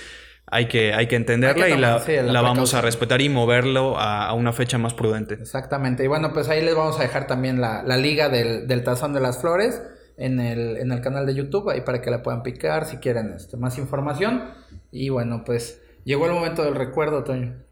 [0.45, 4.77] hay que, hay que entenderla y la, vamos a respetar y moverlo a, una fecha
[4.77, 5.33] más prudente.
[5.35, 6.05] Exactamente.
[6.05, 9.19] Y bueno, pues ahí les vamos a dejar también la, liga del, del, Tazón de
[9.19, 9.81] las Flores
[10.15, 13.33] en el, en el canal de YouTube, ahí para que la puedan picar si quieren
[13.35, 14.53] este, más información.
[14.89, 17.66] Y bueno, pues llegó el momento del recuerdo, Toño.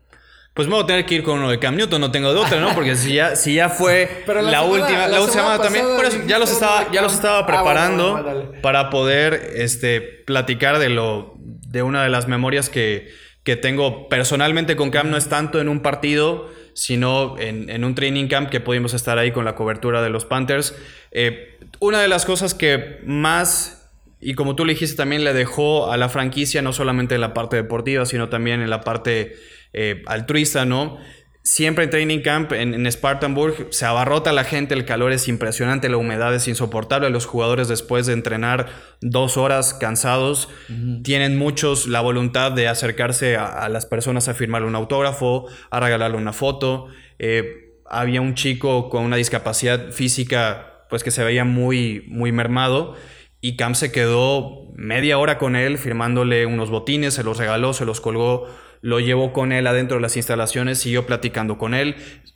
[0.55, 2.39] Pues me voy a tener que ir con uno de Cam Newton, no tengo de
[2.39, 2.73] otra, ¿no?
[2.73, 6.39] Porque si ya, si ya fue la, última, la, última semana también, por eso ya
[6.39, 12.03] los estaba, ya los estaba ah, preparando para poder este, platicar de lo, de una
[12.03, 13.09] de las memorias que,
[13.43, 17.93] que tengo personalmente con Cam, no es tanto en un partido, sino en, en, un
[17.93, 20.73] training camp que pudimos estar ahí con la cobertura de los Panthers.
[21.11, 23.91] Eh, una de las cosas que más,
[24.21, 27.33] y como tú le dijiste, también le dejó a la franquicia, no solamente en la
[27.33, 29.35] parte deportiva, sino también en la parte
[29.77, 30.97] eh, altruista, ¿no?
[31.43, 35.89] Siempre en Training Camp, en, en, Spartanburg, se abarrota la gente, el calor es impresionante,
[35.89, 37.09] la humedad es insoportable.
[37.11, 38.67] Los jugadores después de entrenar
[39.01, 40.49] dos horas cansados,
[41.03, 45.79] tienen muchos la voluntad de acercarse a, a, las personas a firmarle un autógrafo, a
[45.79, 46.87] regalarle una foto.
[47.19, 52.95] Eh, había un chico con una discapacidad física pues que se veía muy, muy mermado
[53.41, 57.85] y Cam se quedó media hora con él firmándole unos botines, se los regaló, se
[57.85, 58.47] los colgó
[58.85, 61.95] lo llevó con él adentro de las instalaciones, siguió platicando con él.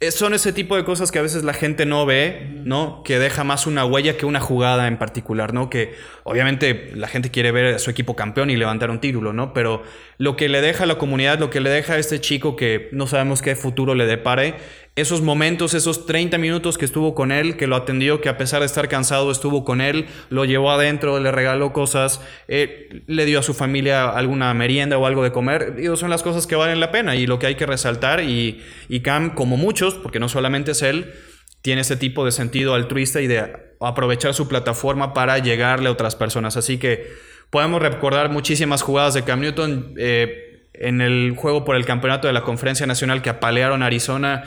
[0.09, 3.03] son ese tipo de cosas que a veces la gente no ve, ¿no?
[3.05, 5.69] Que deja más una huella que una jugada en particular, ¿no?
[5.69, 5.93] Que
[6.23, 9.53] obviamente la gente quiere ver a su equipo campeón y levantar un título, ¿no?
[9.53, 9.83] Pero
[10.17, 12.89] lo que le deja a la comunidad, lo que le deja a este chico que
[12.93, 14.55] no sabemos qué futuro le depare,
[14.95, 18.59] esos momentos, esos 30 minutos que estuvo con él, que lo atendió, que a pesar
[18.59, 23.39] de estar cansado estuvo con él, lo llevó adentro, le regaló cosas, eh, le dio
[23.39, 26.91] a su familia alguna merienda o algo de comer, son las cosas que valen la
[26.91, 30.71] pena y lo que hay que resaltar y, y Cam, como muchos, porque no solamente
[30.71, 31.13] es él,
[31.61, 36.15] tiene ese tipo de sentido altruista y de aprovechar su plataforma para llegarle a otras
[36.15, 36.57] personas.
[36.57, 37.07] Así que
[37.49, 42.33] podemos recordar muchísimas jugadas de Cam Newton eh, en el juego por el campeonato de
[42.33, 44.43] la Conferencia Nacional que apalearon a Arizona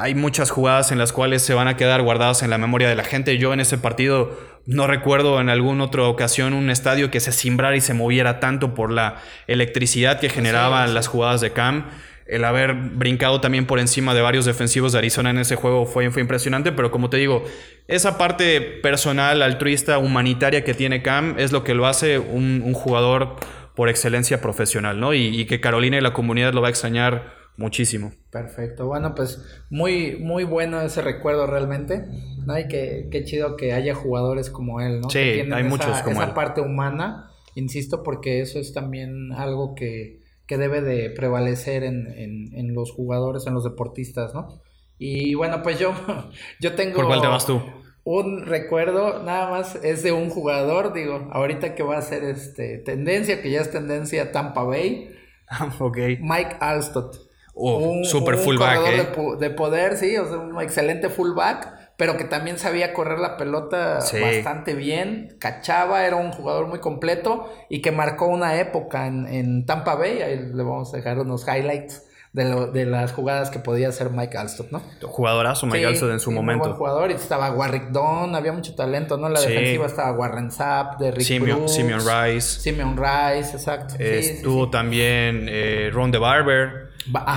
[0.00, 2.94] hay muchas jugadas en las cuales se van a quedar guardadas en la memoria de
[2.94, 3.36] la gente.
[3.36, 7.76] Yo en ese partido no recuerdo en alguna otra ocasión un estadio que se cimbrara
[7.76, 11.90] y se moviera tanto por la electricidad que generaban las jugadas de Cam.
[12.26, 16.10] El haber brincado también por encima de varios defensivos de Arizona en ese juego fue,
[16.10, 17.44] fue impresionante, pero como te digo,
[17.86, 23.36] esa parte personal, altruista, humanitaria que tiene Cam es lo que lo hace un, jugador
[23.74, 25.12] por excelencia profesional, ¿no?
[25.12, 28.12] y que Carolina y la comunidad lo va a extrañar muchísimo.
[28.30, 32.06] Perfecto, bueno, pues muy, muy bueno ese recuerdo realmente,
[32.46, 32.58] ¿no?
[32.58, 35.10] Y qué, qué chido que haya jugadores como él, ¿no?
[35.10, 40.20] Sí, que hay muchos como esa parte humana, insisto, porque eso es también algo que,
[40.46, 44.62] que debe de prevalecer en, en, en, los jugadores, en los deportistas, ¿no?
[44.98, 45.92] Y bueno, pues yo,
[46.60, 46.96] yo tengo...
[46.96, 47.60] ¿Por cuál te vas tú?
[48.02, 52.78] Un recuerdo, nada más, es de un jugador, digo, ahorita que va a ser este,
[52.78, 55.10] tendencia, que ya es tendencia Tampa Bay.
[55.78, 55.98] ok.
[56.20, 57.29] Mike Alstott.
[57.62, 58.80] Oh, un, super fullback.
[58.86, 59.06] Eh.
[59.38, 63.98] De, poder, sí, o sea, un excelente fullback, pero que también sabía correr la pelota
[63.98, 69.66] bastante bien, cachaba, era un jugador muy completo y que marcó una época en, en
[69.66, 70.22] Tampa Bay.
[70.22, 74.10] Ahí le vamos a dejar unos highlights de, lo, de las jugadas que podía hacer
[74.10, 74.80] Mike Alstott, ¿no?
[75.02, 76.64] Jugadorazo Mike Alstott en su momento.
[76.64, 79.26] Buen jugador y estaba Warwick Don, había mucho talento, ¿no?
[79.26, 82.60] En la defensiva estaba Warren Sapp, Derrick Simeon, Simeon Rice.
[82.60, 83.96] Simeon Rice, exacto.
[83.98, 86.89] Estuvo también eh, Ron de Barber.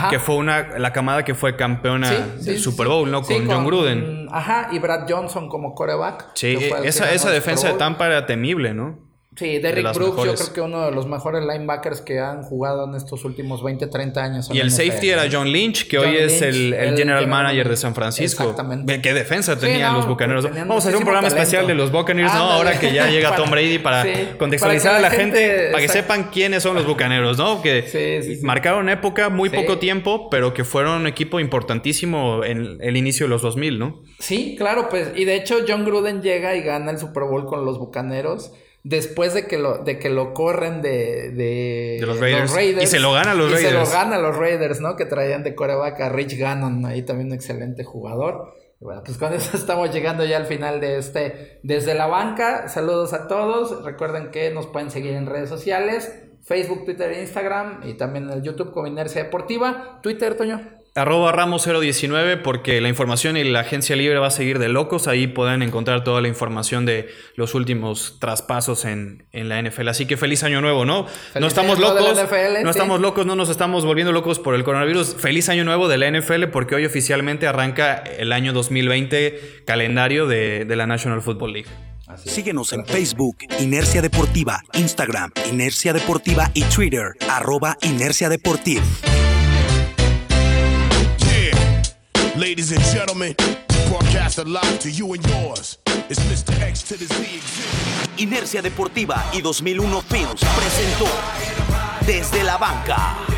[0.09, 3.21] Que fue una, la camada que fue campeona del Super Bowl, ¿no?
[3.21, 4.27] Con, John Gruden.
[4.31, 6.31] Ajá, y Brad Johnson como coreback.
[6.35, 9.02] Sí, esa, esa defensa de Tampa era temible, ¿no?
[9.35, 12.95] Sí, Derrick Brooks, yo creo que uno de los mejores linebackers que han jugado en
[12.95, 14.49] estos últimos 20, 30 años.
[14.53, 18.43] Y el safety era John Lynch, que hoy es el, general, manager de San Francisco.
[18.43, 19.01] Exactamente.
[19.01, 20.49] ¿Qué defensa tenían los Bucaneros?
[20.51, 22.51] Vamos a hacer un programa especial de los Buccaneers, ¿no?
[22.51, 24.05] Ahora que ya llega Tom Brady para
[24.37, 27.61] contextualizar a la gente, para que sepan quiénes son los Bucaneros, ¿no?
[27.61, 33.25] Que marcaron época, muy poco tiempo, pero que fueron un equipo importantísimo en el inicio
[33.25, 34.03] de los 2000, ¿no?
[34.19, 35.11] Sí, claro, pues.
[35.15, 38.51] Y de hecho, John Gruden llega y gana el Super Bowl con los Bucaneros
[38.83, 42.83] después de que lo, de que lo corren de, de, los, Raiders.
[42.83, 43.71] Y se lo gana los y Raiders.
[43.71, 44.95] se lo gana los Raiders, ¿no?
[44.95, 48.53] Que traían de coreback a Rich Gannon, ahí también un excelente jugador.
[48.79, 52.67] bueno, pues con eso estamos llegando ya al final de este Desde la Banca.
[52.67, 53.83] Saludos a todos.
[53.83, 56.13] Recuerden que nos pueden seguir en redes sociales.
[56.43, 57.81] Facebook, Twitter e Instagram.
[57.87, 59.99] Y también en el YouTube como Inercia Deportiva.
[60.03, 60.82] Twitter, Toño.
[60.95, 65.07] Arroba Ramos 019 porque la información y la agencia libre va a seguir de locos.
[65.07, 69.87] Ahí pueden encontrar toda la información de los últimos traspasos en, en la NFL.
[69.87, 71.07] Así que feliz año nuevo, ¿no?
[71.39, 72.15] no estamos locos.
[72.63, 75.15] no estamos locos, no nos estamos volviendo locos por el coronavirus.
[75.15, 80.65] Feliz año nuevo de la NFL porque hoy oficialmente arranca el año 2020 calendario de,
[80.65, 81.69] de la National Football League.
[82.23, 88.83] Síguenos en Facebook, Inercia Deportiva, Instagram, Inercia Deportiva y Twitter, arroba Inercia Deportiva.
[92.35, 93.35] Ladies and gentlemen,
[93.89, 95.77] broadcast live to you and yours.
[96.09, 96.59] It's Mr.
[96.63, 97.39] X to the Z
[98.17, 101.05] Inercia Deportiva y 2001 Films presentó
[102.07, 103.32] Desde la Banca.